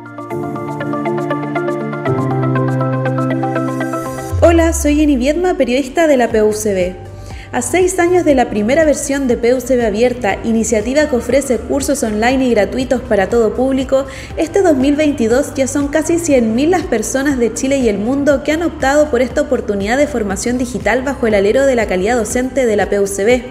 Hola, 4.41 4.71
soy 4.71 4.95
Jenny 4.95 5.17
Viedma, 5.17 5.55
periodista 5.55 6.07
de 6.07 6.15
la 6.15 6.29
PUCB. 6.29 7.09
A 7.51 7.63
seis 7.63 7.97
años 7.97 8.25
de 8.25 8.35
la 8.35 8.51
primera 8.51 8.85
versión 8.85 9.27
de 9.27 9.35
PUCB 9.35 9.83
Abierta, 9.83 10.38
iniciativa 10.43 11.09
que 11.09 11.15
ofrece 11.15 11.57
cursos 11.57 12.03
online 12.03 12.45
y 12.45 12.51
gratuitos 12.51 13.01
para 13.01 13.27
todo 13.27 13.55
público, 13.55 14.05
este 14.38 14.62
2022 14.62 15.55
ya 15.55 15.65
son 15.65 15.88
casi 15.88 16.17
100.000 16.17 16.69
las 16.69 16.83
personas 16.83 17.39
de 17.39 17.51
Chile 17.51 17.79
y 17.79 17.89
el 17.89 17.97
mundo 17.97 18.43
que 18.43 18.51
han 18.51 18.62
optado 18.62 19.09
por 19.09 19.23
esta 19.23 19.41
oportunidad 19.41 19.97
de 19.97 20.05
formación 20.05 20.59
digital 20.59 21.01
bajo 21.01 21.25
el 21.25 21.33
alero 21.33 21.65
de 21.65 21.73
la 21.73 21.88
calidad 21.88 22.17
docente 22.17 22.67
de 22.67 22.75
la 22.75 22.88
PUCB. 22.88 23.41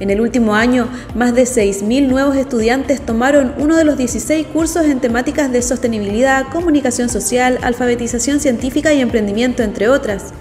En 0.00 0.08
el 0.08 0.22
último 0.22 0.54
año, 0.54 0.88
más 1.14 1.34
de 1.34 1.42
6.000 1.42 2.08
nuevos 2.08 2.34
estudiantes 2.34 3.04
tomaron 3.04 3.52
uno 3.58 3.76
de 3.76 3.84
los 3.84 3.98
16 3.98 4.46
cursos 4.46 4.86
en 4.86 5.00
temáticas 5.00 5.52
de 5.52 5.60
sostenibilidad, 5.60 6.46
comunicación 6.50 7.10
social, 7.10 7.58
alfabetización 7.60 8.40
científica 8.40 8.94
y 8.94 9.02
emprendimiento, 9.02 9.62
entre 9.62 9.90
otras. 9.90 10.32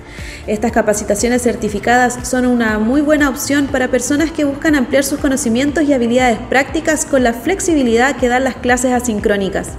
Estas 0.47 0.71
capacitaciones 0.71 1.41
certificadas 1.41 2.19
son 2.27 2.45
una 2.45 2.80
muy 2.80 3.01
buena 3.01 3.30
opción 3.30 3.67
para 3.67 3.89
personas 3.89 4.32
que 4.32 4.45
buscan 4.45 4.75
ampliar 4.75 5.03
sus 5.03 5.19
conocimientos 5.19 5.84
y 5.84 5.93
habilidades 5.93 6.39
prácticas 6.49 7.06
con 7.06 7.23
la 7.23 7.34
flexibilidad 7.34 8.15
que 8.15 8.30
dan 8.30 8.43
las 8.43 8.56
clases 8.56 8.93
asincrónicas. 8.93 9.69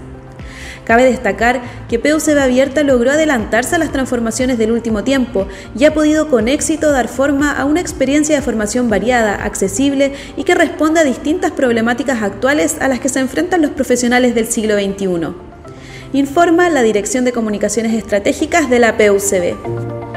Cabe 0.88 1.04
destacar 1.04 1.60
que 1.86 1.98
PUCB 1.98 2.38
Abierta 2.38 2.82
logró 2.82 3.10
adelantarse 3.10 3.74
a 3.74 3.78
las 3.78 3.92
transformaciones 3.92 4.56
del 4.56 4.72
último 4.72 5.04
tiempo 5.04 5.46
y 5.78 5.84
ha 5.84 5.92
podido 5.92 6.30
con 6.30 6.48
éxito 6.48 6.90
dar 6.90 7.08
forma 7.08 7.52
a 7.52 7.66
una 7.66 7.82
experiencia 7.82 8.34
de 8.34 8.40
formación 8.40 8.88
variada, 8.88 9.44
accesible 9.44 10.14
y 10.38 10.44
que 10.44 10.54
responde 10.54 11.00
a 11.00 11.04
distintas 11.04 11.52
problemáticas 11.52 12.22
actuales 12.22 12.78
a 12.80 12.88
las 12.88 13.00
que 13.00 13.10
se 13.10 13.20
enfrentan 13.20 13.60
los 13.60 13.72
profesionales 13.72 14.34
del 14.34 14.46
siglo 14.46 14.76
XXI. 14.76 15.34
Informa 16.14 16.70
la 16.70 16.80
Dirección 16.80 17.26
de 17.26 17.32
Comunicaciones 17.32 17.92
Estratégicas 17.92 18.70
de 18.70 18.78
la 18.78 18.96
PUCB. 18.96 20.07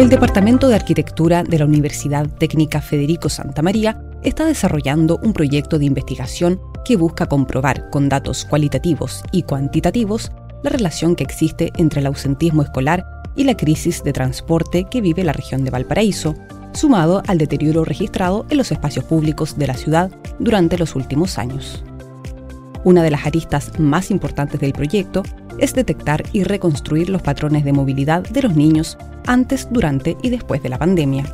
El 0.00 0.08
Departamento 0.08 0.66
de 0.66 0.76
Arquitectura 0.76 1.42
de 1.42 1.58
la 1.58 1.66
Universidad 1.66 2.26
Técnica 2.26 2.80
Federico 2.80 3.28
Santa 3.28 3.60
María 3.60 4.02
está 4.22 4.46
desarrollando 4.46 5.20
un 5.22 5.34
proyecto 5.34 5.78
de 5.78 5.84
investigación 5.84 6.58
que 6.86 6.96
busca 6.96 7.26
comprobar 7.26 7.90
con 7.90 8.08
datos 8.08 8.46
cualitativos 8.46 9.22
y 9.30 9.42
cuantitativos 9.42 10.32
la 10.62 10.70
relación 10.70 11.16
que 11.16 11.24
existe 11.24 11.70
entre 11.76 12.00
el 12.00 12.06
ausentismo 12.06 12.62
escolar 12.62 13.04
y 13.36 13.44
la 13.44 13.58
crisis 13.58 14.02
de 14.02 14.14
transporte 14.14 14.86
que 14.90 15.02
vive 15.02 15.22
la 15.22 15.34
región 15.34 15.64
de 15.64 15.70
Valparaíso, 15.70 16.34
sumado 16.72 17.22
al 17.26 17.36
deterioro 17.36 17.84
registrado 17.84 18.46
en 18.48 18.56
los 18.56 18.72
espacios 18.72 19.04
públicos 19.04 19.58
de 19.58 19.66
la 19.66 19.74
ciudad 19.74 20.10
durante 20.38 20.78
los 20.78 20.96
últimos 20.96 21.36
años. 21.36 21.84
Una 22.82 23.02
de 23.02 23.10
las 23.10 23.26
aristas 23.26 23.78
más 23.78 24.10
importantes 24.10 24.60
del 24.60 24.72
proyecto 24.72 25.22
es 25.58 25.74
detectar 25.74 26.24
y 26.32 26.44
reconstruir 26.44 27.10
los 27.10 27.20
patrones 27.20 27.64
de 27.64 27.72
movilidad 27.72 28.22
de 28.22 28.42
los 28.42 28.56
niños 28.56 28.96
antes, 29.26 29.68
durante 29.70 30.16
y 30.22 30.30
después 30.30 30.62
de 30.62 30.70
la 30.70 30.78
pandemia. 30.78 31.24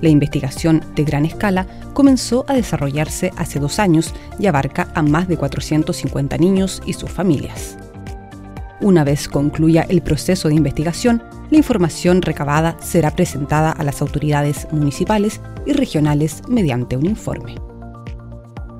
La 0.00 0.08
investigación 0.08 0.84
de 0.94 1.04
gran 1.04 1.24
escala 1.24 1.66
comenzó 1.94 2.44
a 2.48 2.54
desarrollarse 2.54 3.32
hace 3.36 3.58
dos 3.58 3.78
años 3.78 4.14
y 4.38 4.46
abarca 4.46 4.88
a 4.94 5.02
más 5.02 5.28
de 5.28 5.36
450 5.36 6.38
niños 6.38 6.82
y 6.86 6.92
sus 6.92 7.10
familias. 7.10 7.76
Una 8.80 9.04
vez 9.04 9.28
concluya 9.28 9.86
el 9.88 10.02
proceso 10.02 10.48
de 10.48 10.56
investigación, 10.56 11.22
la 11.50 11.58
información 11.58 12.22
recabada 12.22 12.76
será 12.80 13.12
presentada 13.12 13.70
a 13.70 13.84
las 13.84 14.00
autoridades 14.00 14.66
municipales 14.72 15.40
y 15.66 15.72
regionales 15.72 16.42
mediante 16.48 16.96
un 16.96 17.06
informe 17.06 17.71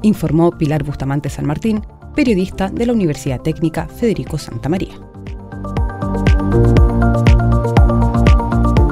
informó 0.02 0.50
Pilar 0.50 0.84
Bustamante 0.84 1.30
San 1.30 1.46
Martín, 1.46 1.82
periodista 2.14 2.68
de 2.68 2.86
la 2.86 2.92
Universidad 2.92 3.40
Técnica 3.40 3.86
Federico 3.86 4.38
Santa 4.38 4.68
María. 4.68 4.94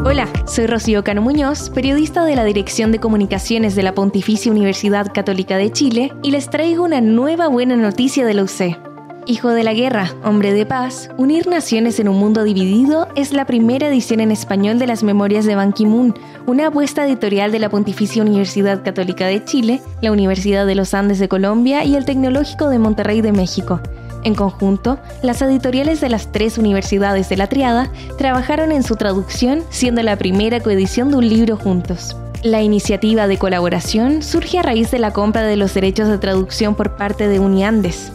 Hola, 0.05 0.29
soy 0.47 0.67
Rocío 0.67 1.05
Cano 1.05 1.23
Muñoz, 1.23 1.71
periodista 1.71 2.25
de 2.25 2.35
la 2.35 2.45
Dirección 2.45 2.91
de 2.91 2.99
Comunicaciones 2.99 3.75
de 3.75 3.83
la 3.83 3.95
Pontificia 3.95 4.51
Universidad 4.51 5.13
Católica 5.13 5.57
de 5.57 5.71
Chile, 5.71 6.13
y 6.23 6.31
les 6.31 6.51
traigo 6.51 6.85
una 6.85 7.01
nueva 7.01 7.49
buena 7.49 7.77
noticia 7.77 8.27
de 8.27 8.35
la 8.35 8.43
UC. 8.43 8.90
Hijo 9.27 9.51
de 9.51 9.63
la 9.63 9.75
guerra, 9.75 10.15
hombre 10.25 10.53
de 10.53 10.65
paz, 10.65 11.11
Unir 11.19 11.47
Naciones 11.47 12.01
en 12.01 12.09
un 12.09 12.19
Mundo 12.19 12.43
Dividido 12.43 13.09
es 13.15 13.33
la 13.33 13.45
primera 13.45 13.89
edición 13.89 14.21
en 14.21 14.31
español 14.31 14.79
de 14.79 14.87
las 14.87 15.03
Memorias 15.03 15.45
de 15.45 15.55
Ban 15.55 15.73
Ki-moon, 15.73 16.15
una 16.47 16.69
apuesta 16.69 17.07
editorial 17.07 17.53
de 17.53 17.59
la 17.59 17.69
Pontificia 17.69 18.23
Universidad 18.23 18.83
Católica 18.83 19.27
de 19.27 19.45
Chile, 19.45 19.83
la 20.01 20.11
Universidad 20.11 20.67
de 20.67 20.75
los 20.75 20.95
Andes 20.95 21.19
de 21.19 21.29
Colombia 21.29 21.85
y 21.85 21.97
el 21.97 22.07
Tecnológico 22.07 22.71
de 22.71 22.79
Monterrey 22.79 23.21
de 23.21 23.33
México. 23.33 23.81
En 24.25 24.35
conjunto, 24.35 24.99
las 25.23 25.43
editoriales 25.43 26.01
de 26.01 26.09
las 26.09 26.33
tres 26.33 26.57
universidades 26.59 27.29
de 27.29 27.37
la 27.37 27.47
Triada 27.47 27.91
trabajaron 28.19 28.73
en 28.73 28.83
su 28.83 28.97
traducción, 28.97 29.63
siendo 29.69 30.03
la 30.03 30.17
primera 30.17 30.61
coedición 30.61 31.11
de 31.11 31.19
un 31.19 31.29
libro 31.29 31.57
juntos. 31.57 32.17
La 32.43 32.63
iniciativa 32.63 33.27
de 33.27 33.37
colaboración 33.37 34.23
surge 34.23 34.59
a 34.59 34.63
raíz 34.63 34.91
de 34.91 34.99
la 34.99 35.13
compra 35.13 35.43
de 35.43 35.57
los 35.57 35.75
derechos 35.75 36.09
de 36.09 36.17
traducción 36.17 36.75
por 36.75 36.97
parte 36.97 37.29
de 37.29 37.39
Uniandes, 37.39 38.13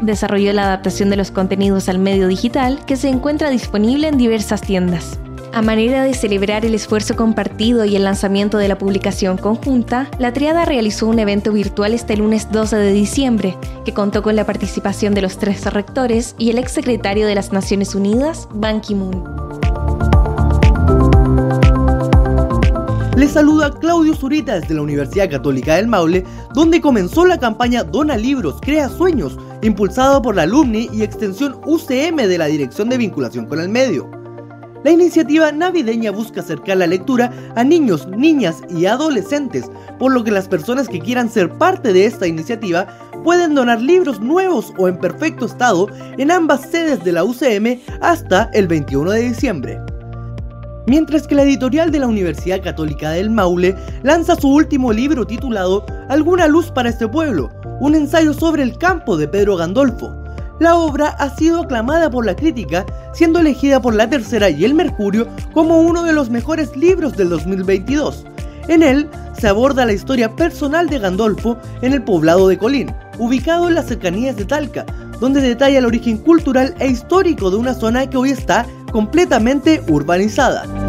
desarrolló 0.00 0.52
la 0.52 0.64
adaptación 0.64 1.10
de 1.10 1.16
los 1.16 1.30
contenidos 1.30 1.88
al 1.88 1.98
medio 1.98 2.26
digital 2.28 2.84
que 2.86 2.96
se 2.96 3.08
encuentra 3.08 3.50
disponible 3.50 4.08
en 4.08 4.18
diversas 4.18 4.60
tiendas. 4.60 5.18
A 5.52 5.62
manera 5.62 6.04
de 6.04 6.14
celebrar 6.14 6.64
el 6.64 6.74
esfuerzo 6.74 7.16
compartido 7.16 7.84
y 7.84 7.96
el 7.96 8.04
lanzamiento 8.04 8.58
de 8.58 8.68
la 8.68 8.78
publicación 8.78 9.38
conjunta, 9.38 10.08
la 10.18 10.32
Triada 10.32 10.64
realizó 10.64 11.06
un 11.06 11.18
evento 11.18 11.52
virtual 11.52 11.94
este 11.94 12.16
lunes 12.16 12.52
12 12.52 12.76
de 12.76 12.92
diciembre, 12.92 13.56
que 13.84 13.94
contó 13.94 14.22
con 14.22 14.36
la 14.36 14.44
participación 14.44 15.14
de 15.14 15.22
los 15.22 15.38
tres 15.38 15.64
rectores 15.72 16.34
y 16.38 16.50
el 16.50 16.58
exsecretario 16.58 17.26
de 17.26 17.34
las 17.34 17.52
Naciones 17.52 17.94
Unidas, 17.94 18.48
Ban 18.54 18.80
Ki-moon. 18.80 19.24
Les 23.16 23.32
saluda 23.32 23.72
Claudio 23.72 24.14
Zurita 24.14 24.60
desde 24.60 24.74
la 24.74 24.82
Universidad 24.82 25.28
Católica 25.28 25.74
del 25.74 25.88
Maule, 25.88 26.24
donde 26.54 26.80
comenzó 26.80 27.26
la 27.26 27.36
campaña 27.36 27.82
Dona 27.82 28.16
Libros, 28.16 28.60
Crea 28.60 28.88
Sueños, 28.88 29.36
impulsado 29.62 30.22
por 30.22 30.36
la 30.36 30.42
Alumni 30.42 30.88
y 30.92 31.02
Extensión 31.02 31.60
UCM 31.66 32.16
de 32.16 32.38
la 32.38 32.46
Dirección 32.46 32.88
de 32.88 32.98
Vinculación 32.98 33.46
con 33.46 33.60
el 33.60 33.68
Medio. 33.68 34.10
La 34.84 34.92
iniciativa 34.92 35.50
navideña 35.50 36.12
busca 36.12 36.40
acercar 36.40 36.76
la 36.76 36.86
lectura 36.86 37.32
a 37.56 37.64
niños, 37.64 38.06
niñas 38.08 38.62
y 38.70 38.86
adolescentes, 38.86 39.68
por 39.98 40.12
lo 40.12 40.22
que 40.22 40.30
las 40.30 40.46
personas 40.46 40.88
que 40.88 41.00
quieran 41.00 41.28
ser 41.28 41.50
parte 41.50 41.92
de 41.92 42.06
esta 42.06 42.28
iniciativa 42.28 42.86
pueden 43.24 43.56
donar 43.56 43.80
libros 43.80 44.20
nuevos 44.20 44.72
o 44.78 44.86
en 44.86 44.96
perfecto 44.98 45.46
estado 45.46 45.88
en 46.16 46.30
ambas 46.30 46.70
sedes 46.70 47.02
de 47.02 47.12
la 47.12 47.24
UCM 47.24 47.80
hasta 48.00 48.50
el 48.54 48.68
21 48.68 49.10
de 49.10 49.20
diciembre. 49.20 49.80
Mientras 50.86 51.26
que 51.26 51.34
la 51.34 51.42
editorial 51.42 51.90
de 51.90 51.98
la 51.98 52.06
Universidad 52.06 52.62
Católica 52.62 53.10
del 53.10 53.28
Maule 53.28 53.74
lanza 54.02 54.36
su 54.36 54.48
último 54.48 54.92
libro 54.92 55.26
titulado 55.26 55.84
Alguna 56.08 56.46
luz 56.46 56.70
para 56.70 56.88
este 56.88 57.06
pueblo, 57.06 57.50
un 57.80 57.94
ensayo 57.94 58.32
sobre 58.32 58.62
el 58.62 58.78
campo 58.78 59.16
de 59.16 59.28
Pedro 59.28 59.56
Gandolfo. 59.56 60.14
La 60.60 60.76
obra 60.76 61.08
ha 61.18 61.30
sido 61.36 61.62
aclamada 61.62 62.10
por 62.10 62.26
la 62.26 62.34
crítica, 62.34 62.84
siendo 63.12 63.38
elegida 63.38 63.80
por 63.80 63.94
La 63.94 64.10
Tercera 64.10 64.50
y 64.50 64.64
El 64.64 64.74
Mercurio 64.74 65.28
como 65.52 65.80
uno 65.80 66.02
de 66.02 66.12
los 66.12 66.30
mejores 66.30 66.76
libros 66.76 67.16
del 67.16 67.28
2022. 67.28 68.24
En 68.66 68.82
él 68.82 69.08
se 69.38 69.48
aborda 69.48 69.86
la 69.86 69.92
historia 69.92 70.34
personal 70.34 70.88
de 70.88 70.98
Gandolfo 70.98 71.56
en 71.80 71.92
el 71.92 72.02
poblado 72.02 72.48
de 72.48 72.58
Colín, 72.58 72.92
ubicado 73.18 73.68
en 73.68 73.76
las 73.76 73.86
cercanías 73.86 74.36
de 74.36 74.44
Talca, 74.44 74.84
donde 75.20 75.40
detalla 75.40 75.78
el 75.78 75.86
origen 75.86 76.18
cultural 76.18 76.74
e 76.80 76.88
histórico 76.88 77.50
de 77.50 77.56
una 77.56 77.74
zona 77.74 78.10
que 78.10 78.16
hoy 78.16 78.30
está 78.30 78.66
completamente 78.92 79.82
urbanizada. 79.88 80.87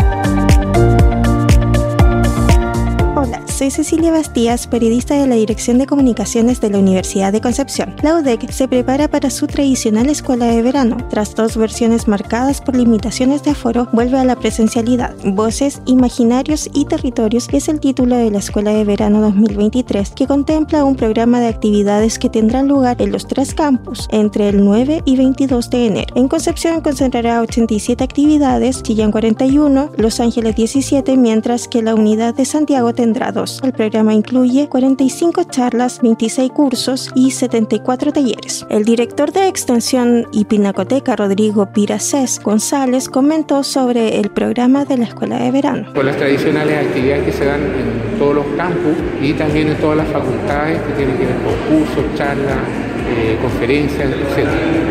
Soy 3.60 3.72
Cecilia 3.72 4.14
Bastías, 4.14 4.68
periodista 4.68 5.16
de 5.16 5.28
la 5.28 5.36
Dirección 5.36 5.80
de 5.80 5.86
Comunicaciones 5.86 6.62
de 6.62 6.70
la 6.70 6.78
Universidad 6.78 7.34
de 7.34 7.42
Concepción. 7.42 7.94
La 8.02 8.16
UDEC 8.16 8.50
se 8.52 8.70
prepara 8.70 9.10
para 9.10 9.30
su 9.30 9.48
tradicional 9.48 10.08
escuela 10.08 10.46
de 10.46 10.62
verano. 10.62 10.96
Tras 11.10 11.36
dos 11.36 11.58
versiones 11.58 12.08
marcadas 12.08 12.62
por 12.62 12.78
limitaciones 12.78 13.44
de 13.44 13.52
aforo, 13.52 13.90
vuelve 13.92 14.18
a 14.18 14.24
la 14.24 14.38
presencialidad. 14.38 15.14
Voces, 15.26 15.82
Imaginarios 15.86 16.70
y 16.74 16.86
Territorios 16.86 17.50
es 17.52 17.68
el 17.68 17.82
título 17.82 18.16
de 18.16 18.32
la 18.32 18.38
Escuela 18.38 18.72
de 18.72 18.86
Verano 18.86 19.20
2023, 19.20 20.12
que 20.12 20.26
contempla 20.26 20.86
un 20.86 20.96
programa 20.96 21.42
de 21.42 21.50
actividades 21.50 22.18
que 22.18 22.30
tendrán 22.30 22.70
lugar 22.70 23.02
en 23.02 23.12
los 23.12 23.28
tres 23.28 23.54
campus 23.54 24.08
entre 24.14 24.48
el 24.48 24.64
9 24.64 25.02
y 25.04 25.18
22 25.18 25.70
de 25.70 25.86
enero. 25.86 26.16
En 26.16 26.30
Concepción 26.30 26.80
concentrará 26.80 27.42
87 27.42 28.06
actividades, 28.06 28.84
Chillán 28.84 29.12
41, 29.12 29.92
Los 29.98 30.22
Ángeles 30.22 30.56
17, 30.56 31.18
mientras 31.18 31.68
que 31.68 31.82
la 31.82 31.94
unidad 31.94 32.34
de 32.34 32.46
Santiago 32.46 32.94
tendrá 32.94 33.34
dos. 33.34 33.49
El 33.64 33.74
programa 33.74 34.14
incluye 34.14 34.68
45 34.70 35.44
charlas, 35.46 36.00
26 36.02 36.52
cursos 36.52 37.10
y 37.16 37.32
74 37.32 38.12
talleres. 38.12 38.66
El 38.70 38.86
director 38.86 39.32
de 39.32 39.48
Extensión 39.48 40.28
y 40.32 40.46
Pinacoteca, 40.46 41.16
Rodrigo 41.16 41.72
Piracés 41.72 42.40
González, 42.44 43.10
comentó 43.10 43.64
sobre 43.64 44.20
el 44.20 44.30
programa 44.30 44.86
de 44.86 44.98
la 44.98 45.06
Escuela 45.06 45.40
de 45.40 45.52
Verano. 45.52 45.94
Con 45.94 46.06
las 46.06 46.18
tradicionales 46.18 46.88
actividades 46.88 47.26
que 47.26 47.32
se 47.32 47.46
dan 47.46 47.62
en 47.62 48.20
todos 48.20 48.36
los 48.36 48.46
campus 48.58 48.96
y 49.22 49.34
también 49.34 49.70
en 49.70 49.78
todas 49.78 49.98
las 49.98 50.08
facultades 50.08 50.82
que 50.82 50.94
tienen 50.94 51.18
que 51.18 51.26
ver 51.26 51.36
con 51.38 51.78
cursos, 51.78 52.04
charlas, 52.16 52.89
eh, 53.10 53.38
conferencias, 53.42 54.10
etc. 54.10 54.48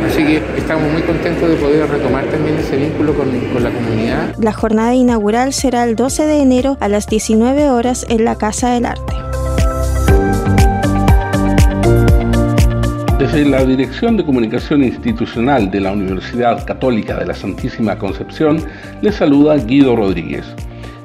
Así 0.06 0.24
que 0.24 0.42
estamos 0.56 0.90
muy 0.90 1.02
contentos 1.02 1.48
de 1.48 1.56
poder 1.56 1.88
retomar 1.88 2.24
también 2.26 2.56
ese 2.56 2.76
vínculo 2.76 3.14
con, 3.14 3.30
con, 3.52 3.62
la 3.62 3.70
comunidad. 3.70 4.34
La 4.38 4.52
jornada 4.52 4.94
inaugural 4.94 5.52
será 5.52 5.84
el 5.84 5.96
12 5.96 6.26
de 6.26 6.40
enero 6.40 6.76
a 6.80 6.88
las 6.88 7.06
19 7.06 7.70
horas 7.70 8.06
en 8.08 8.24
la 8.24 8.36
Casa 8.36 8.70
del 8.70 8.86
Arte. 8.86 9.14
Desde 13.18 13.44
la 13.44 13.64
Dirección 13.64 14.16
de 14.16 14.24
Comunicación 14.24 14.84
Institucional 14.84 15.72
de 15.72 15.80
la 15.80 15.90
Universidad 15.90 16.64
Católica 16.64 17.16
de 17.16 17.26
la 17.26 17.34
Santísima 17.34 17.98
Concepción, 17.98 18.62
les 19.02 19.16
saluda 19.16 19.56
Guido 19.56 19.96
Rodríguez. 19.96 20.44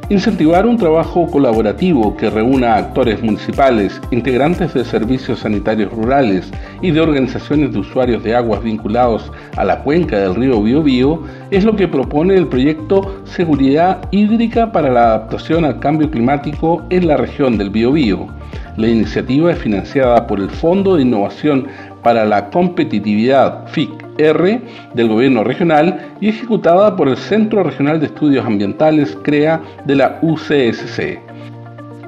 Incentivar 0.09 0.65
un 0.65 0.77
trabajo 0.77 1.27
colaborativo 1.27 2.17
que 2.17 2.29
reúna 2.29 2.73
a 2.73 2.77
actores 2.77 3.23
municipales, 3.23 4.01
integrantes 4.11 4.73
de 4.73 4.83
servicios 4.83 5.39
sanitarios 5.39 5.93
rurales 5.93 6.51
y 6.81 6.91
de 6.91 6.99
organizaciones 6.99 7.71
de 7.71 7.79
usuarios 7.79 8.21
de 8.21 8.35
aguas 8.35 8.61
vinculados 8.61 9.31
a 9.55 9.63
la 9.63 9.79
cuenca 9.79 10.19
del 10.19 10.35
río 10.35 10.61
Biobío 10.61 11.23
es 11.51 11.63
lo 11.63 11.77
que 11.77 11.87
propone 11.87 12.35
el 12.35 12.47
proyecto 12.47 13.21
Seguridad 13.23 14.01
Hídrica 14.11 14.73
para 14.73 14.91
la 14.91 15.03
Adaptación 15.03 15.63
al 15.63 15.79
Cambio 15.79 16.11
Climático 16.11 16.83
en 16.89 17.07
la 17.07 17.15
región 17.15 17.57
del 17.57 17.69
Biobío. 17.69 18.27
La 18.75 18.89
iniciativa 18.89 19.53
es 19.53 19.59
financiada 19.59 20.27
por 20.27 20.41
el 20.41 20.49
Fondo 20.49 20.97
de 20.97 21.03
Innovación 21.03 21.67
para 22.03 22.25
la 22.25 22.49
Competitividad 22.49 23.67
FIC-R 24.17 24.61
del 24.93 25.07
Gobierno 25.07 25.43
Regional 25.43 26.13
y 26.19 26.29
ejecutada 26.29 26.95
por 26.95 27.07
el 27.07 27.17
Centro 27.17 27.63
Regional 27.63 27.99
de 27.99 28.07
Estudios 28.07 28.45
Ambientales 28.45 29.17
CREA 29.23 29.61
de 29.85 29.95
la 29.95 30.19
UCSC. 30.21 31.19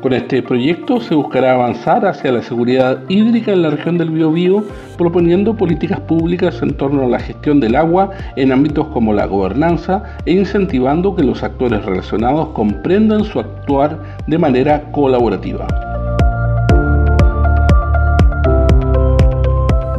Con 0.01 0.13
este 0.13 0.43
proyecto 0.43 1.01
se 1.01 1.15
buscará 1.15 1.53
avanzar 1.53 2.05
hacia 2.05 2.31
la 2.31 2.43
seguridad 2.43 2.99
hídrica 3.09 3.53
en 3.53 3.63
la 3.63 3.71
región 3.71 3.97
del 3.97 4.11
Biobío, 4.11 4.63
proponiendo 4.99 5.57
políticas 5.57 5.99
públicas 6.01 6.61
en 6.61 6.75
torno 6.75 7.05
a 7.05 7.07
la 7.07 7.17
gestión 7.17 7.59
del 7.59 7.75
agua 7.75 8.11
en 8.35 8.51
ámbitos 8.51 8.85
como 8.89 9.13
la 9.13 9.25
gobernanza 9.25 10.03
e 10.27 10.33
incentivando 10.33 11.15
que 11.15 11.23
los 11.23 11.41
actores 11.41 11.83
relacionados 11.83 12.49
comprendan 12.49 13.23
su 13.23 13.39
actuar 13.39 13.97
de 14.27 14.37
manera 14.37 14.91
colaborativa. 14.91 15.94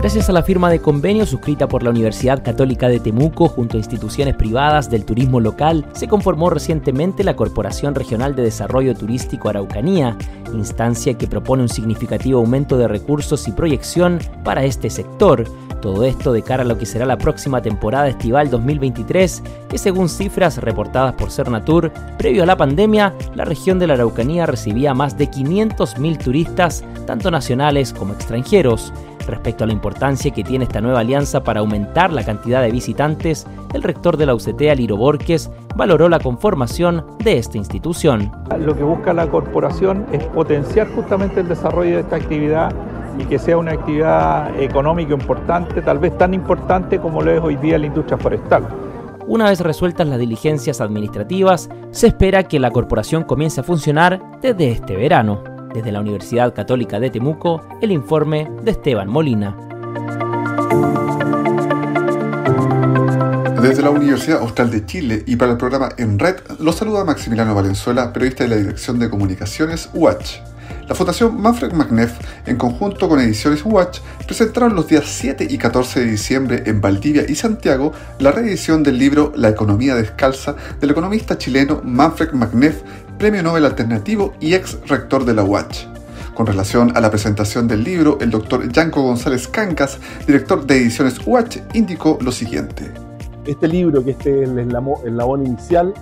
Gracias 0.06 0.30
a 0.30 0.32
la 0.32 0.44
firma 0.44 0.70
de 0.70 0.78
convenio 0.78 1.26
suscrita 1.26 1.66
por 1.66 1.82
la 1.82 1.90
Universidad 1.90 2.40
Católica 2.40 2.86
de 2.88 3.00
Temuco 3.00 3.48
junto 3.48 3.76
a 3.76 3.80
instituciones 3.80 4.36
privadas 4.36 4.88
del 4.88 5.04
turismo 5.04 5.40
local, 5.40 5.84
se 5.94 6.06
conformó 6.06 6.48
recientemente 6.48 7.24
la 7.24 7.34
Corporación 7.34 7.92
Regional 7.92 8.36
de 8.36 8.44
Desarrollo 8.44 8.94
Turístico 8.94 9.48
Araucanía, 9.48 10.16
instancia 10.54 11.14
que 11.14 11.26
propone 11.26 11.64
un 11.64 11.68
significativo 11.68 12.38
aumento 12.38 12.78
de 12.78 12.86
recursos 12.86 13.48
y 13.48 13.50
proyección 13.50 14.20
para 14.44 14.64
este 14.64 14.90
sector. 14.90 15.42
Todo 15.82 16.04
esto 16.04 16.32
de 16.32 16.42
cara 16.42 16.62
a 16.62 16.66
lo 16.66 16.78
que 16.78 16.86
será 16.86 17.04
la 17.04 17.18
próxima 17.18 17.60
temporada 17.60 18.06
estival 18.06 18.48
2023, 18.48 19.42
que 19.68 19.76
según 19.76 20.08
cifras 20.08 20.58
reportadas 20.58 21.14
por 21.14 21.32
Cernatur, 21.32 21.90
previo 22.16 22.44
a 22.44 22.46
la 22.46 22.56
pandemia, 22.56 23.12
la 23.34 23.44
región 23.44 23.80
de 23.80 23.88
la 23.88 23.94
Araucanía 23.94 24.46
recibía 24.46 24.94
más 24.94 25.18
de 25.18 25.28
500.000 25.28 26.22
turistas, 26.22 26.84
tanto 27.06 27.32
nacionales 27.32 27.92
como 27.92 28.12
extranjeros. 28.12 28.92
Respecto 29.26 29.64
a 29.64 29.66
la 29.66 29.72
importancia 29.72 30.30
que 30.30 30.44
tiene 30.44 30.64
esta 30.64 30.80
nueva 30.80 31.00
alianza 31.00 31.42
para 31.42 31.60
aumentar 31.60 32.12
la 32.12 32.24
cantidad 32.24 32.62
de 32.62 32.70
visitantes, 32.70 33.46
el 33.74 33.82
rector 33.82 34.16
de 34.16 34.26
la 34.26 34.34
UCT, 34.34 34.62
Aliro 34.70 34.96
Borges, 34.96 35.50
valoró 35.74 36.08
la 36.08 36.20
conformación 36.20 37.04
de 37.24 37.38
esta 37.38 37.58
institución. 37.58 38.30
Lo 38.58 38.76
que 38.76 38.84
busca 38.84 39.12
la 39.12 39.28
corporación 39.28 40.06
es 40.12 40.24
potenciar 40.26 40.88
justamente 40.94 41.40
el 41.40 41.48
desarrollo 41.48 41.96
de 41.96 42.00
esta 42.00 42.16
actividad 42.16 42.72
y 43.18 43.24
que 43.24 43.38
sea 43.38 43.56
una 43.56 43.72
actividad 43.72 44.58
económica 44.60 45.12
importante, 45.12 45.82
tal 45.82 45.98
vez 45.98 46.16
tan 46.18 46.34
importante 46.34 47.00
como 47.00 47.22
lo 47.22 47.32
es 47.32 47.42
hoy 47.42 47.56
día 47.56 47.78
la 47.78 47.86
industria 47.86 48.18
forestal. 48.18 48.66
Una 49.26 49.46
vez 49.46 49.60
resueltas 49.60 50.06
las 50.06 50.20
diligencias 50.20 50.80
administrativas, 50.80 51.68
se 51.90 52.06
espera 52.06 52.44
que 52.44 52.60
la 52.60 52.70
corporación 52.70 53.24
comience 53.24 53.60
a 53.60 53.64
funcionar 53.64 54.20
desde 54.40 54.70
este 54.70 54.94
verano. 54.94 55.55
Desde 55.76 55.92
la 55.92 56.00
Universidad 56.00 56.54
Católica 56.54 56.98
de 56.98 57.10
Temuco, 57.10 57.60
el 57.82 57.92
informe 57.92 58.50
de 58.62 58.70
Esteban 58.70 59.10
Molina. 59.10 59.54
Desde 63.60 63.82
la 63.82 63.90
Universidad 63.90 64.40
Austral 64.40 64.70
de 64.70 64.86
Chile 64.86 65.22
y 65.26 65.36
para 65.36 65.52
el 65.52 65.58
programa 65.58 65.90
En 65.98 66.18
Red, 66.18 66.36
los 66.60 66.76
saluda 66.76 67.04
Maximiliano 67.04 67.54
Valenzuela, 67.54 68.10
periodista 68.10 68.44
de 68.44 68.50
la 68.50 68.56
Dirección 68.56 68.98
de 68.98 69.10
Comunicaciones 69.10 69.90
UACH. 69.92 70.40
La 70.88 70.94
Fundación 70.94 71.40
Manfred 71.40 71.72
Magneff, 71.72 72.12
en 72.46 72.56
conjunto 72.56 73.08
con 73.08 73.20
Ediciones 73.20 73.64
Watch, 73.64 73.98
presentaron 74.24 74.76
los 74.76 74.86
días 74.86 75.04
7 75.06 75.48
y 75.50 75.58
14 75.58 76.00
de 76.00 76.06
diciembre 76.06 76.62
en 76.66 76.80
Valdivia 76.80 77.24
y 77.28 77.34
Santiago 77.34 77.92
la 78.20 78.30
reedición 78.30 78.84
del 78.84 78.96
libro 78.96 79.32
La 79.34 79.48
economía 79.48 79.96
descalza 79.96 80.54
del 80.80 80.90
economista 80.90 81.36
chileno 81.36 81.80
Manfred 81.82 82.32
Magneff, 82.32 82.82
premio 83.18 83.42
Nobel 83.42 83.64
alternativo 83.64 84.34
y 84.40 84.54
ex 84.54 84.78
rector 84.88 85.24
de 85.24 85.34
la 85.34 85.42
Watch. 85.42 85.84
Con 86.34 86.46
relación 86.46 86.94
a 86.94 87.00
la 87.00 87.10
presentación 87.10 87.66
del 87.66 87.82
libro, 87.82 88.18
el 88.20 88.30
doctor 88.30 88.70
Yanko 88.70 89.02
González 89.02 89.48
Cancas, 89.48 89.98
director 90.26 90.66
de 90.66 90.82
Ediciones 90.82 91.18
Watch, 91.26 91.58
indicó 91.72 92.18
lo 92.20 92.30
siguiente. 92.30 92.92
Este 93.46 93.68
libro, 93.68 94.04
que 94.04 94.10
este 94.10 94.42
es 94.42 94.50
el 94.50 94.58
eslabón 94.58 95.46
inicial, 95.46 95.94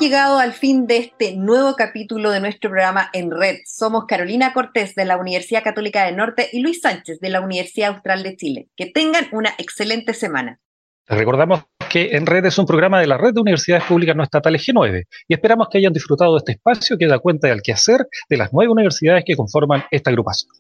llegado 0.04 0.38
al 0.38 0.52
fin 0.52 0.86
de 0.86 0.98
este 0.98 1.38
nuevo 1.38 1.78
capítulo 1.78 2.32
de 2.32 2.42
nuestro 2.42 2.70
programa 2.70 3.10
En 3.14 3.32
Red. 3.32 3.60
Somos 3.66 4.04
Carolina 4.06 4.52
Cortés 4.52 4.96
de 4.96 5.06
la 5.06 5.16
Universidad 5.16 5.64
Católica 5.64 6.04
del 6.04 6.18
Norte 6.18 6.50
y 6.52 6.60
Luis 6.60 6.82
Sánchez 6.82 7.22
de 7.22 7.30
la 7.30 7.40
Universidad 7.40 7.92
Austral 7.92 8.22
de 8.22 8.36
Chile. 8.36 8.68
Que 8.76 8.86
tengan 8.86 9.30
una 9.32 9.52
excelente 9.58 10.14
semana. 10.14 10.60
Les 11.10 11.20
recordamos 11.20 11.64
que 11.90 12.16
En 12.16 12.26
Red 12.26 12.46
es 12.46 12.58
un 12.58 12.66
programa 12.66 13.00
de 13.00 13.08
la 13.08 13.18
Red 13.18 13.34
de 13.34 13.42
Universidades 13.42 13.84
Públicas 13.84 14.16
No 14.16 14.24
Estatales 14.24 14.66
G9 14.66 15.04
y 15.28 15.34
esperamos 15.34 15.68
que 15.70 15.78
hayan 15.78 15.94
disfrutado 15.94 16.34
de 16.34 16.38
este 16.40 16.52
espacio 16.54 16.98
que 16.98 17.08
da 17.08 17.20
cuenta 17.20 17.50
del 17.50 17.62
quehacer 17.62 18.08
de 18.30 18.38
las 18.38 18.54
nueve 18.54 18.72
universidades 18.72 19.24
que 19.26 19.36
conforman 19.36 19.84
esta 19.92 20.10
agrupación. 20.10 20.52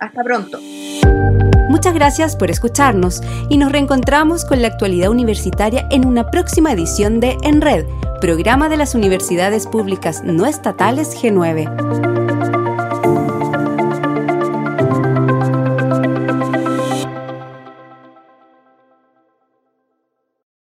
Hasta 0.00 0.24
pronto. 0.24 0.58
Muchas 1.68 1.94
gracias 1.94 2.36
por 2.36 2.50
escucharnos 2.50 3.22
y 3.48 3.56
nos 3.56 3.70
reencontramos 3.70 4.44
con 4.44 4.60
la 4.60 4.68
actualidad 4.68 5.10
universitaria 5.10 5.86
en 5.90 6.04
una 6.04 6.30
próxima 6.30 6.72
edición 6.72 7.20
de 7.20 7.36
En 7.42 7.60
Red, 7.60 7.86
programa 8.20 8.68
de 8.68 8.76
las 8.76 8.94
universidades 8.94 9.66
públicas 9.66 10.22
no 10.24 10.46
estatales 10.46 11.16
G9. 11.16 12.21